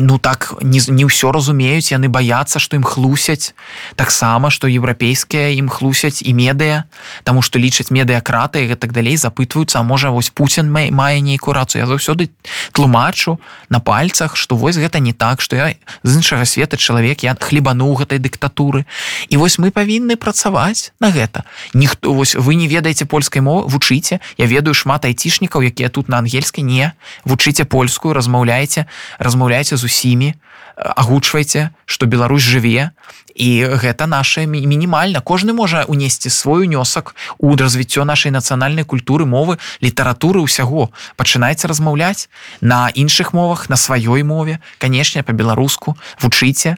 ну 0.00 0.18
так 0.18 0.54
не, 0.62 0.80
не 0.88 1.04
ўсё 1.04 1.32
разумеюць 1.32 1.92
яны 1.92 2.08
баяцца 2.08 2.58
што 2.58 2.76
ім 2.76 2.84
хлусяць 2.84 3.52
таксама 3.96 4.50
што 4.50 4.70
еўрапейскія 4.70 5.52
ім 5.60 5.68
хлусяць 5.68 6.22
і 6.22 6.32
медыя 6.32 6.84
Таму 7.24 7.42
што 7.42 7.58
лічаць 7.58 7.90
медыакраты 7.90 8.64
і 8.64 8.74
так 8.74 8.92
далей 8.92 9.16
запытваюцца 9.16 9.82
можа 9.82 10.10
вось 10.10 10.30
Пуін 10.30 10.70
мае 10.70 11.20
нейкую 11.20 11.54
рацыю 11.54 11.84
я 11.84 11.86
заўсёды 11.86 12.30
тлумачу 12.72 13.40
на 13.68 13.80
пальцах 13.80 14.36
што 14.36 14.56
вось 14.56 14.78
гэта 14.78 15.00
не 15.00 15.12
так 15.12 15.40
што 15.40 15.56
я 15.56 15.74
з 16.02 16.16
іншага 16.16 16.44
света 16.44 16.76
чалавек 16.76 17.24
я 17.24 17.34
хлебануў 17.34 17.98
гэтай 18.00 18.18
дыктатуры 18.18 18.86
і 19.28 19.36
вось 19.36 19.58
мы 19.58 19.70
павінны 19.70 20.16
працаваць 20.16 20.92
на 21.00 21.10
гэта 21.10 21.44
ніхто 21.74 22.14
вось 22.14 22.34
вы 22.34 22.54
не 22.54 22.68
ведаеце 22.68 23.04
польскай 23.04 23.42
мовы 23.42 23.68
вучыце 23.68 24.20
я 24.38 24.46
ведаю 24.46 24.74
шмат 24.74 25.09
айцішнікаў 25.10 25.66
якія 25.66 25.90
тут 25.90 26.08
на 26.08 26.22
ангельскай 26.22 26.62
не. 26.62 26.94
Вучыце 27.26 27.66
польскую 27.66 28.14
размаўляеце 28.14 28.86
размаўляйце 29.18 29.76
з 29.76 29.84
усімі 29.84 30.34
агучвайце 30.80 31.70
што 31.84 32.06
Беларусь 32.06 32.42
жыве. 32.42 32.90
І 33.34 33.64
гэта 33.64 34.06
наше 34.06 34.46
мінімальна. 34.46 35.20
Кожны 35.20 35.52
можа 35.52 35.84
унесці 35.84 36.30
свой 36.30 36.66
унёсак 36.66 37.14
у 37.38 37.56
развіццё 37.56 38.04
нашай 38.04 38.32
нацыянальнай 38.32 38.84
культуры 38.84 39.24
мовы 39.24 39.58
літаратуры 39.80 40.42
ўсяго 40.42 40.90
пачынайце 41.16 41.68
размаўляць 41.68 42.28
на 42.60 42.90
іншых 42.94 43.32
мовах 43.32 43.70
на 43.70 43.76
сваёй 43.76 44.22
мове 44.22 44.58
канешне 44.78 45.22
по-беларуску 45.22 45.96
вучыце 46.20 46.76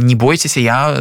не 0.00 0.14
бойцеся 0.14 0.60
я 0.60 0.94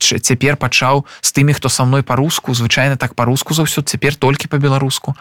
цяпер 0.00 0.56
пачаў 0.56 1.04
з 1.20 1.32
тымі 1.32 1.52
хто 1.52 1.68
са 1.68 1.84
мной 1.84 2.02
па-руску 2.02 2.54
звычайна 2.54 2.96
так 2.96 3.14
па-руску 3.14 3.54
заўсё 3.54 3.82
цяпер 3.82 4.14
толькі 4.14 4.48
по-беларуску 4.48 5.14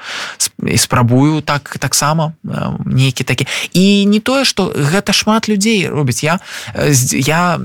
і 0.64 0.78
спрабую 0.78 1.42
так 1.42 1.78
таксама 1.80 2.34
нейкі 2.86 3.24
такі. 3.24 3.48
І 3.74 4.06
не 4.06 4.20
тое 4.20 4.46
что 4.46 4.72
гэта 4.72 5.14
шмат 5.14 5.50
людзей 5.50 5.88
робіць. 5.90 6.24
Я 6.24 6.40
я 7.12 7.60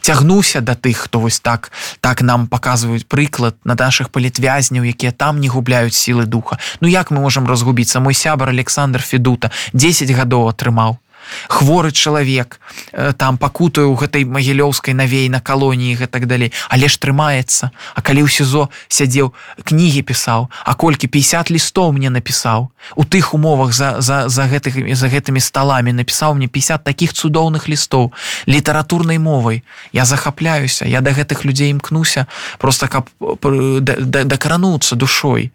цягнуся 0.00 0.60
да 0.60 0.74
тых 0.74 0.96
хто 0.96 1.20
вось 1.20 1.40
так 1.40 1.72
так 2.00 2.22
нам 2.22 2.46
показваюць 2.46 3.04
прыклад 3.04 3.54
на 3.64 3.74
наших 3.74 4.08
палітвязняў 4.08 4.84
якія 4.84 5.12
там 5.12 5.40
не 5.40 5.48
губляюць 5.48 5.96
сілы 5.96 6.26
духа. 6.26 6.58
Ну 6.80 6.88
як 6.88 7.10
мы 7.10 7.20
можемм 7.20 7.46
разгубіцца? 7.46 8.00
Мой 8.00 8.14
сябар 8.14 8.48
Александр 8.48 9.02
федута 9.02 9.50
10 9.72 10.10
гадоў 10.10 10.48
атрымаў 10.48 10.98
хворы 11.48 11.92
чалавек 11.92 12.60
э, 12.92 13.12
там 13.16 13.38
пакутаю 13.38 13.92
у 13.92 13.96
гэтай 13.96 14.24
магілёўскай 14.24 14.94
навей 14.94 15.28
на 15.28 15.40
калоніі 15.40 15.94
гэтак 15.94 16.26
далей. 16.26 16.52
Але 16.68 16.88
ж 16.88 16.98
трымаецца. 16.98 17.70
А 17.94 18.00
калі 18.00 18.24
ў 18.24 18.30
сізо 18.30 18.68
сядзеў 18.88 19.32
кнігі 19.64 20.02
пісаў 20.02 20.48
а 20.64 20.74
колькі 20.74 21.06
50 21.08 21.50
лістоў 21.50 21.92
мне 21.92 22.10
напісаў 22.10 22.70
у 22.96 23.04
тых 23.04 23.34
умовах 23.34 23.72
за 23.72 24.00
за 24.00 24.28
за 24.28 24.44
гэтых 24.48 24.94
за 24.94 25.08
гэтымі 25.08 25.40
сталамі 25.40 25.92
напісаў 25.92 26.34
мне 26.34 26.48
50 26.48 26.84
таких 26.84 27.12
цудоўных 27.12 27.68
лістоў 27.68 28.12
літаратурнай 28.46 29.18
мовай. 29.18 29.62
Я 29.92 30.04
захапляюся 30.04 30.84
я 30.84 31.00
да 31.00 31.10
гэтых 31.10 31.44
людзей 31.44 31.70
імкнуся 31.70 32.26
просто 32.58 32.88
каб 32.88 33.10
дакрануцца 33.20 34.96
душой. 34.96 35.52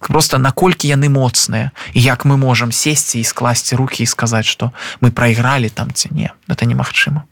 Просто 0.00 0.38
наколькі 0.38 0.88
яны 0.88 1.08
моцныя 1.08 1.70
як 1.94 2.24
мы 2.24 2.36
можемм 2.36 2.72
сесці 2.72 3.20
і 3.20 3.24
скласці 3.24 3.76
руки 3.76 4.02
і 4.02 4.06
сказаць 4.06 4.46
что 4.46 4.72
мы 5.00 5.09
прайгралі 5.10 5.68
там 5.68 5.92
ці 5.92 6.08
не 6.14 6.30
это 6.48 6.66
немагчыма 6.66 7.24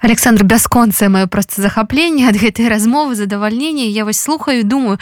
александр 0.00 0.44
бясконцае 0.44 1.08
маё 1.08 1.26
просто 1.26 1.62
захапленне 1.62 2.28
ад 2.28 2.36
гэтай 2.36 2.68
размовы 2.68 3.14
задавальнення 3.14 3.84
я 3.84 4.04
вось 4.04 4.18
слухаю 4.20 4.64
думаю 4.64 4.98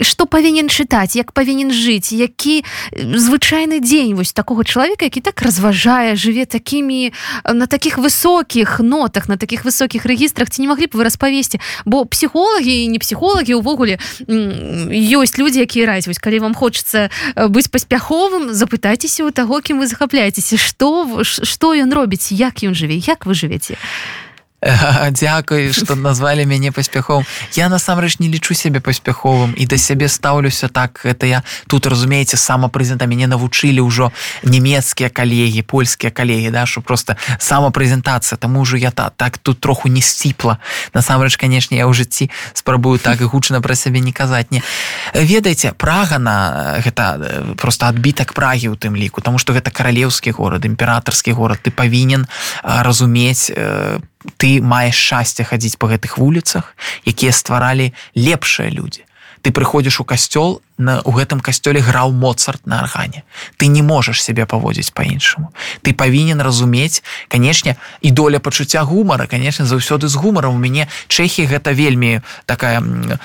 что 0.00 0.26
павінен 0.26 0.68
чытаць 0.68 1.16
як 1.16 1.32
павінен 1.32 1.70
жыць 1.70 2.12
які 2.12 2.64
звычайны 2.92 3.80
дзень 3.80 4.14
вось 4.14 4.32
такого 4.32 4.64
чалавека 4.64 5.04
які 5.04 5.20
так 5.20 5.42
разважае 5.42 6.16
жыве 6.16 6.46
такімі 6.46 7.12
на 7.44 7.66
таких 7.66 7.98
высокіх 7.98 8.80
нотах 8.80 9.28
на 9.28 9.36
таких 9.36 9.64
высокіх 9.64 10.06
рэгістрах 10.06 10.50
ці 10.50 10.62
не 10.62 10.68
маглі 10.68 10.86
б 10.86 10.96
вы 10.96 11.04
распавесці? 11.04 11.60
Бо 11.84 12.06
псіхолагі 12.06 12.88
не 12.88 12.98
псіхолагі 12.98 13.54
увогуле 13.54 13.98
ёсць 14.28 15.36
людзі 15.38 15.60
якія 15.60 15.86
раць 15.86 16.06
вось 16.06 16.18
калі 16.18 16.38
вам 16.38 16.54
хочется 16.54 17.10
быць 17.36 17.68
паспяховым 17.68 18.52
запытайцеся 18.52 19.28
у 19.28 19.30
таго 19.30 19.60
кім 19.60 19.80
вы 19.80 19.86
захапляецеся. 19.86 20.56
Что 20.56 21.22
что 21.22 21.74
ён 21.74 21.92
робіць? 21.92 22.32
Як 22.32 22.64
ён 22.64 22.74
жыве? 22.74 22.96
Як 22.96 23.26
вы 23.26 23.34
жывеце 23.34 23.76
Дякую 25.10 25.72
что 25.72 25.94
назвали 25.94 26.44
мяне 26.44 26.72
паспяхом 26.72 27.24
я 27.52 27.68
насамрэч 27.68 28.18
не 28.18 28.28
лічу 28.28 28.54
сябе 28.54 28.80
паспяховым 28.80 29.54
і 29.56 29.66
да 29.66 29.78
сябе 29.78 30.08
стаўлюся 30.08 30.68
так. 30.68 31.00
Это 31.04 31.26
я 31.26 31.42
тут 31.66 31.86
разумееце 31.86 32.36
самапрэзента 32.36 33.06
мяне 33.06 33.26
навучылі 33.26 33.80
ўжо 33.80 34.12
нямецкія 34.42 35.08
калегі 35.10 35.62
польскія 35.62 36.10
калегі 36.10 36.50
да 36.50 36.66
що 36.66 36.80
просто 36.80 37.16
самапрэзентацыя 37.38 38.36
таму 38.38 38.60
ўжо 38.60 38.76
я 38.76 38.90
та 38.90 39.10
так 39.10 39.38
тут 39.38 39.60
троху 39.60 39.88
не 39.88 40.00
сціпла 40.00 40.58
насамрэч 40.94 41.36
канешне 41.36 41.78
я 41.78 41.86
ў 41.86 41.94
жыцці 41.94 42.30
спрабую 42.52 42.98
так 42.98 43.22
гучна 43.22 43.60
пра 43.60 43.74
сябе 43.74 44.00
не 44.00 44.12
казаць 44.12 44.50
не 44.50 44.62
ведаеце 45.14 45.72
прага 45.72 46.18
на 46.18 46.80
гэта 46.82 47.56
просто 47.56 47.86
адбітак 47.86 48.32
прагі 48.32 48.68
у 48.68 48.76
тым 48.76 48.96
ліку 48.96 49.20
тому 49.20 49.38
что 49.38 49.52
гэта 49.52 49.70
каралеўскі 49.70 50.30
горад 50.30 50.64
імператарскі 50.64 51.32
горад. 51.32 51.62
Ты 51.62 51.70
павінен 51.70 52.26
разумець 52.62 53.52
по 54.15 54.15
ты 54.36 54.60
маеш 54.60 54.96
шчасце 54.98 55.44
хадзіць 55.44 55.78
по 55.78 55.86
гэтых 55.90 56.18
вуліцах 56.18 56.74
якія 57.06 57.32
стваралі 57.32 57.92
лепшыя 58.14 58.70
людзі. 58.70 59.06
Ты 59.42 59.54
прыходзіш 59.54 60.00
у 60.02 60.04
касцёл 60.04 60.60
на 60.78 61.00
у 61.04 61.12
гэтым 61.12 61.40
касцёле 61.40 61.80
граў 61.80 62.12
моцарт 62.12 62.66
на 62.66 62.80
аргане. 62.80 63.22
Ты 63.56 63.66
не 63.66 63.82
можаш 63.82 64.22
сябе 64.22 64.46
паводзіць 64.46 64.90
по-іншаму 64.90 65.52
ты 65.86 65.92
павінен 65.94 66.42
разумець 66.42 67.02
канешне 67.28 67.76
і 68.02 68.10
доля 68.10 68.38
пачуцця 68.38 68.82
гумара 68.82 69.26
конечно 69.26 69.66
заўсёды 69.66 70.08
з 70.08 70.16
гумаром 70.18 70.56
у 70.56 70.58
мяне 70.58 70.88
чэхі 71.08 71.46
гэта 71.46 71.70
вельмі 71.72 72.20
такая 72.46 72.82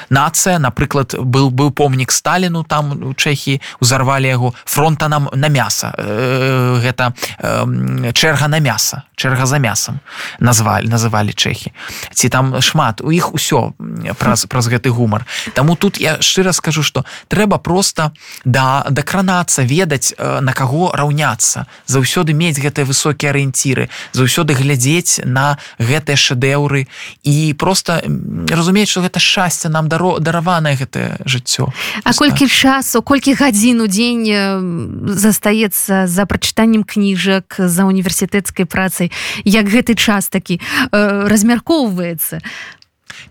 нацыя. 0.10 0.60
Напрыклад 0.60 1.16
был 1.18 1.50
быў 1.50 1.72
помнік 1.72 2.12
сталіну 2.12 2.64
там 2.64 2.92
у 3.02 3.14
чэхі 3.14 3.62
узарвалі 3.82 4.28
яго. 4.28 4.54
Фронта 4.66 5.08
нам 5.08 5.30
на 5.34 5.50
мяса. 5.50 5.94
Э, 5.98 6.78
гэта 6.82 7.14
э, 7.40 8.12
чэрга 8.14 8.48
на 8.48 8.60
мяса. 8.60 9.04
Чэрга 9.16 9.46
за 9.46 9.58
мясам 9.58 10.00
назвалі 10.40 10.86
называлі 10.88 11.34
чэхі. 11.34 11.74
Ці 12.14 12.30
там 12.30 12.62
шмат. 12.62 13.02
У 13.02 13.12
іх 13.12 13.34
усё 13.34 13.74
праз 14.18 14.46
праз 14.46 14.68
гэты 14.68 14.94
гумар. 14.94 15.26
Таму 15.54 15.76
тут 15.76 15.98
я 15.98 16.22
шчыра 16.22 16.54
скажу 16.54 16.84
что 16.84 17.06
трэба 17.28 17.41
трэба 17.42 17.58
просто 17.58 18.14
да 18.46 18.86
дакранацца 18.90 19.66
ведаць 19.66 20.14
э, 20.14 20.40
на 20.42 20.54
каго 20.54 20.94
раўняцца. 20.94 21.66
Заўсёды 21.90 22.38
мець 22.38 22.62
гэтыя 22.62 22.86
высокія 22.86 23.34
арыенціры 23.34 23.90
заўсёды 24.14 24.54
глядзець 24.54 25.26
на 25.26 25.58
гэтыя 25.82 26.14
шэдэўры 26.14 26.86
і 27.26 27.54
просто 27.58 28.06
разумець 28.46 28.90
что 28.94 29.02
гэта 29.02 29.18
шчасце 29.18 29.74
нам 29.74 29.90
даро 29.90 30.20
дараванае 30.20 30.78
гэтае 30.78 31.18
жыццё. 31.26 31.74
А 32.04 32.14
колькі 32.14 32.46
часу 32.46 33.02
колькі 33.02 33.34
гадзін 33.34 33.82
у 33.82 33.88
дзень 33.90 34.30
застаецца 35.10 36.06
за 36.06 36.26
прачытаннем 36.30 36.86
кніжак 36.86 37.58
за 37.58 37.90
універсітэцкай 37.90 38.70
працай? 38.70 39.10
Як 39.50 39.66
гэты 39.66 39.98
час 39.98 40.30
такі 40.30 40.62
э, 40.62 41.26
размяркоўваецца 41.26 42.46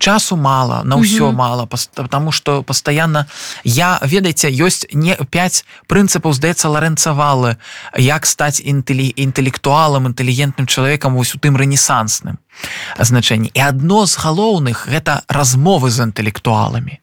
часу 0.01 0.35
мало 0.35 0.81
на 0.83 0.97
ўсё 0.97 1.29
угу. 1.29 1.37
мало 1.37 1.69
потому 1.69 2.31
что 2.31 2.63
постоянно 2.63 3.27
я 3.63 4.01
ведаеце 4.01 4.49
ёсць 4.49 4.89
не 4.93 5.13
5 5.13 5.65
прынцыпаў 5.85 6.33
здаецца 6.33 6.73
ларэнцавалы 6.73 7.61
як 7.95 8.25
стаць 8.25 8.57
інтэлі 8.65 9.13
інтэлектуалам 9.15 10.09
інтэлігентным 10.09 10.65
чалавекам 10.65 11.13
вось 11.13 11.35
у 11.35 11.39
тым 11.39 11.53
рэнесансным 11.53 12.41
значэнні 12.97 13.53
і 13.53 13.61
адно 13.61 14.09
з 14.09 14.17
галоўных 14.17 14.89
гэта 14.89 15.21
размовы 15.29 15.93
з 15.93 16.09
інтэлектуаламі 16.09 17.00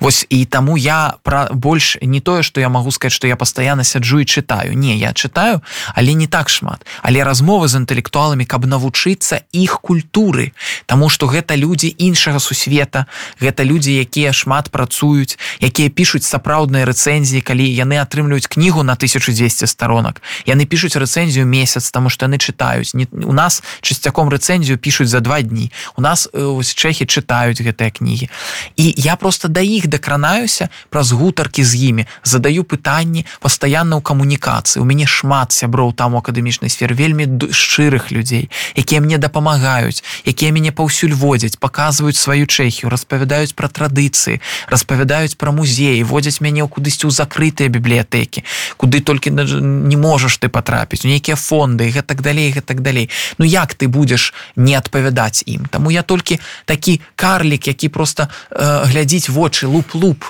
Вось 0.00 0.26
і 0.28 0.44
таму 0.44 0.76
я 0.76 1.14
пра 1.22 1.48
больш 1.52 1.96
не 2.02 2.20
тое 2.20 2.42
што 2.42 2.60
я 2.60 2.68
магу 2.68 2.90
сказаць 2.90 3.16
што 3.16 3.26
я 3.26 3.36
пастаянна 3.36 3.84
сяджу 3.84 4.20
і 4.20 4.26
чытаю. 4.26 4.74
Не 4.74 4.96
я 4.96 5.12
чытаю 5.12 5.62
але 5.94 6.14
не 6.14 6.26
так 6.26 6.48
шмат. 6.48 6.86
Але 7.02 7.24
размовы 7.24 7.68
з 7.68 7.82
інтэлектуаламі 7.82 8.44
каб 8.44 8.66
навучыцца 8.66 9.42
іх 9.52 9.80
культуры. 9.80 10.52
Таму 10.86 11.08
што 11.08 11.26
гэта 11.26 11.56
людзі 11.56 11.94
іншага 11.98 12.38
сусвета 12.38 13.06
гэта 13.40 13.64
людзі 13.64 13.96
якія 13.98 14.32
шмат 14.32 14.70
працуюць 14.70 15.38
якія 15.60 15.88
пішуць 15.88 16.24
сапраўдныя 16.24 16.84
рэцэнзіі 16.84 17.40
калі 17.40 17.64
яны 17.64 17.98
атрымліваюць 17.98 18.48
кнігу 18.48 18.82
на 18.82 18.94
1200 18.94 19.66
сторонок 19.66 20.22
яны 20.46 20.66
пішуць 20.66 20.96
рэцэнзію 20.96 21.46
месяц 21.46 21.90
таму 21.90 22.10
што 22.10 22.26
яны 22.26 22.38
чытаюць. 22.38 22.94
Не 22.94 23.06
у 23.24 23.32
нас 23.32 23.62
часцяком 23.80 24.28
рэцэнзію 24.28 24.78
пішуць 24.78 25.08
за 25.08 25.20
два 25.20 25.42
дні. 25.42 25.72
У 25.96 26.02
нас 26.02 26.28
ось 26.32 26.74
чэхі 26.74 27.06
чытаюць 27.06 27.60
гэтыя 27.60 27.90
кнігі. 27.90 28.28
І 28.76 28.94
я 28.96 29.16
просто 29.16 29.48
да 29.48 29.60
іх 29.64 29.88
дакранаюся 29.88 30.68
праз 30.90 31.12
гутаркі 31.12 31.64
з 31.64 31.72
імі 31.90 32.06
задаю 32.22 32.64
пытанні 32.64 33.24
пастаянна 33.40 33.96
ў 33.96 34.02
камунікацыі 34.04 34.82
у 34.82 34.86
мяне 34.86 35.06
шмат 35.08 35.52
сяброў 35.52 35.92
там 35.92 36.14
у 36.14 36.20
акадэмічнай 36.20 36.70
сфер 36.70 36.94
вельмі 36.94 37.26
шчырых 37.50 38.12
людзей 38.12 38.50
якія 38.76 39.00
мне 39.00 39.18
дапамагаюць 39.18 40.04
якія 40.24 40.52
мяне 40.52 40.72
паўсюль 40.72 41.14
водзяць 41.14 41.56
паказваюць 41.56 42.20
сваю 42.20 42.46
чэхію 42.46 42.92
распавядаюць 42.92 43.54
пра 43.56 43.68
традыцыі 43.68 44.40
распавядаюць 44.68 45.38
пра 45.40 45.50
музеі 45.50 46.04
водзяць 46.04 46.40
мяне 46.44 46.62
ў 46.64 46.68
кудысьці 46.68 47.08
ў 47.08 47.12
закрытыя 47.14 47.72
бібліятэкі 47.72 48.44
куды 48.76 49.00
толькі 49.00 49.30
не 49.30 49.96
можаш 49.96 50.38
ты 50.38 50.48
патрапіць 50.48 51.04
у 51.04 51.08
нейкія 51.08 51.36
фонды 51.36 51.88
гэтак 51.90 52.20
далей 52.20 52.52
гэтак 52.52 52.80
далей 52.80 53.10
Ну 53.38 53.44
як 53.44 53.74
ты 53.74 53.88
будзеш 53.88 54.34
не 54.56 54.74
адпавядаць 54.74 55.42
ім 55.46 55.66
Таму 55.70 55.90
я 55.90 56.02
толькі 56.02 56.40
такі 56.64 57.00
карлік 57.16 57.68
які 57.68 57.88
просто 57.88 58.28
э, 58.50 58.84
глядзіць 58.90 59.28
вочы 59.28 59.53
вочы 59.54 59.66
луп-луп. 59.66 60.24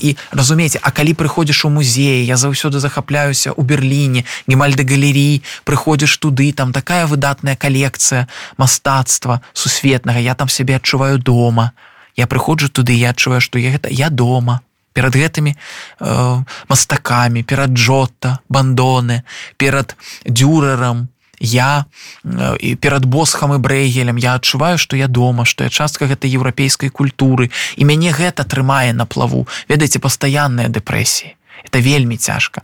І 0.00 0.16
разумееце 0.30 0.78
А 0.82 0.90
калі 0.90 1.14
прыходзіш 1.14 1.64
у 1.66 1.70
музеі 1.70 2.26
я 2.26 2.36
заўсёды 2.36 2.78
захапляюся 2.78 3.52
у 3.52 3.62
Берліне 3.62 4.24
гемальды 4.48 4.82
галерей 4.82 5.42
прыходзіш 5.64 6.18
туды 6.18 6.52
там 6.52 6.72
такая 6.72 7.06
выдатная 7.06 7.56
калекцыя 7.56 8.26
мастацтва 8.56 9.40
сусветнага 9.52 10.18
я 10.18 10.34
там 10.34 10.48
сябе 10.48 10.76
адчуваю 10.76 11.18
дома. 11.18 11.72
Я 12.16 12.26
прыходжу 12.26 12.68
туды 12.68 12.92
я 12.92 13.10
адчуваю 13.10 13.40
што 13.40 13.58
я 13.58 13.70
гэта 13.70 13.88
я 13.90 14.10
дома 14.10 14.60
перад 14.92 15.14
гэтымі 15.14 15.54
э, 16.00 16.44
мастакамі 16.68 17.42
перад 17.42 17.70
джота 17.70 18.38
бандоны 18.48 19.22
перад 19.56 19.96
дюрерам 20.24 21.08
я 21.40 21.84
і 22.24 22.28
э, 22.28 22.76
перад 22.76 23.04
босхам 23.04 23.54
і 23.54 23.58
брэйгелем 23.58 24.18
я 24.18 24.34
адчуваю 24.34 24.78
што 24.78 24.96
я 24.96 25.08
дома 25.08 25.44
што 25.44 25.64
я 25.64 25.70
частка 25.70 26.06
гэтай 26.06 26.30
еўрапейскай 26.30 26.88
культуры 26.88 27.50
і 27.76 27.82
мяне 27.84 28.12
гэта 28.12 28.44
трымае 28.44 28.92
на 28.92 29.06
плаву. 29.06 29.46
Ведаеце 29.68 29.98
пастаянныя 29.98 30.68
дэпрэсіі. 30.68 31.36
Это 31.64 31.80
вельмі 31.80 32.16
цяжка. 32.16 32.62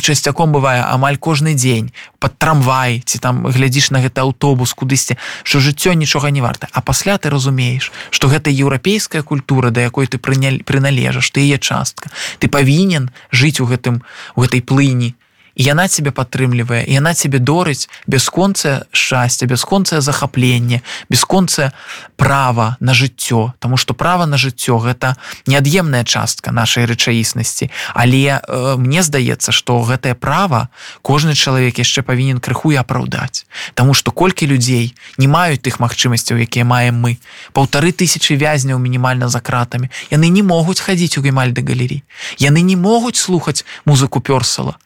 Часцяком 0.00 0.52
бывае 0.52 0.84
амаль 0.86 1.16
кожны 1.16 1.54
дзень 1.54 1.90
под 2.18 2.38
трамвай 2.38 3.02
ці 3.04 3.18
там 3.18 3.46
глядзіш 3.48 3.90
на 3.90 3.98
гэты 3.98 4.22
аўтобус 4.22 4.74
кудысьці 4.74 5.18
що 5.42 5.58
жыццё 5.58 5.92
нічога 5.92 6.30
не 6.30 6.40
варта. 6.40 6.68
А 6.72 6.80
пасля 6.80 7.18
ты 7.18 7.30
разумееш 7.30 7.92
что 8.10 8.28
гэта 8.28 8.50
еўрапейская 8.50 9.22
культура 9.22 9.70
да 9.70 9.80
якой 9.80 10.06
ты 10.06 10.18
прыняль 10.18 10.62
прыналежаш 10.62 11.30
ты 11.30 11.40
яе 11.40 11.58
частка. 11.58 12.10
Ты 12.38 12.48
павінен 12.48 13.10
жыць 13.32 13.60
у 13.60 13.66
гэтым 13.66 14.02
у 14.36 14.40
гэтай 14.46 14.62
плыні 14.62 15.14
яна 15.58 15.88
цябе 15.88 16.10
падтрымлівае 16.14 16.86
яна 16.88 17.14
цябе 17.14 17.38
дорыць 17.38 17.88
бясконцае 18.06 18.86
шчасце 18.92 19.46
бясконцае 19.50 20.00
захапленне 20.00 20.82
бясконцае 21.10 21.72
права 22.16 22.76
на 22.80 22.94
жыццё. 22.94 23.52
Таму 23.58 23.76
што 23.76 23.94
права 23.94 24.26
на 24.26 24.38
жыццё 24.38 24.78
гэта 24.78 25.14
неад'емная 25.46 26.04
частка 26.04 26.50
нашай 26.50 26.86
рэчаіснасці 26.86 27.70
але 27.94 28.40
э, 28.40 28.76
мне 28.78 29.02
здаецца 29.02 29.52
што 29.52 29.82
гэтае 29.82 30.14
права 30.14 30.68
кожны 31.02 31.34
чалавек 31.34 31.78
яшчэ 31.78 32.02
павінен 32.02 32.40
крыху 32.40 32.72
і 32.72 32.80
апраўдаць. 32.80 33.46
Таму 33.74 33.94
што 33.94 34.10
колькі 34.10 34.46
людзей 34.46 34.94
не 35.18 35.28
маюць 35.28 35.62
тых 35.62 35.80
магчымасцяў 35.80 36.38
якія 36.38 36.64
маем 36.64 36.96
мы. 36.96 37.18
Паўтары 37.52 37.92
тысячи 37.92 38.32
вязняў 38.32 38.78
мінімальна 38.78 39.28
за 39.28 39.40
кратамі. 39.40 39.90
Яны 40.10 40.28
не 40.28 40.42
могуць 40.42 40.80
хадзіць 40.80 41.18
у 41.18 41.22
гемальды 41.22 41.62
галерей 41.62 42.02
яны 42.38 42.62
не 42.62 42.76
могуць 42.76 43.16
слухаць 43.16 43.64
музыку 43.84 44.20
пёрсала 44.20 44.78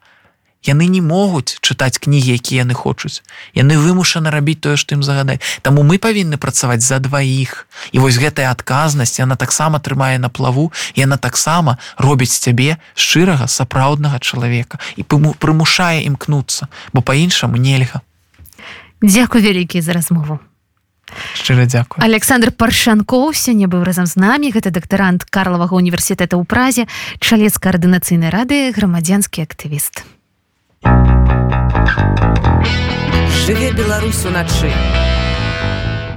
яны 0.62 0.86
не 0.86 1.00
могуць 1.02 1.58
чытаць 1.60 1.98
кнігі 1.98 2.38
якія 2.38 2.62
яны 2.62 2.74
хочуць. 2.74 3.22
Яны 3.54 3.78
вымушаны 3.78 4.30
рабіць 4.30 4.60
тое 4.62 4.76
што 4.76 4.94
ім 4.94 5.02
загадаць 5.02 5.42
Таму 5.62 5.82
мы 5.82 5.98
павінны 5.98 6.36
працаваць 6.36 6.82
за 6.82 6.98
дваіх. 6.98 7.66
І 7.92 7.98
вось 7.98 8.18
гэтая 8.18 8.50
адказнасць 8.50 9.18
яна 9.18 9.36
таксама 9.36 9.82
трымае 9.82 10.18
на 10.18 10.28
плаву 10.28 10.72
яна 10.94 11.16
таксама 11.16 11.78
робіць 11.98 12.38
цябе 12.38 12.78
шчырага 12.94 13.46
сапраўднага 13.46 14.22
чалавека 14.22 14.78
і 14.96 15.02
прымушае 15.04 16.06
імкнуцца 16.06 16.70
бо 16.92 17.02
по-іншаму 17.02 17.56
нельга. 17.56 18.00
Дзякуй 19.02 19.42
вялікі 19.42 19.82
за 19.82 19.92
размову. 19.92 20.38
Шчыра 21.34 21.66
дзякую. 21.66 22.00
Александр 22.00 22.54
паршанкоў 22.54 23.34
сёння 23.36 23.68
быў 23.68 23.84
разам 23.84 24.06
з 24.06 24.16
намі. 24.16 24.48
Гэта 24.54 24.70
дактарант 24.70 25.26
карлавага 25.28 25.76
універсітэта 25.76 26.38
ў 26.38 26.44
празе 26.48 26.88
чалец 27.20 27.58
каардынацыйнай 27.58 28.32
рады 28.32 28.72
грамадзянскі 28.72 29.44
актывіст 29.44 30.06
жыве 33.46 33.70
беларус 33.72 34.24
уначы 34.24 34.72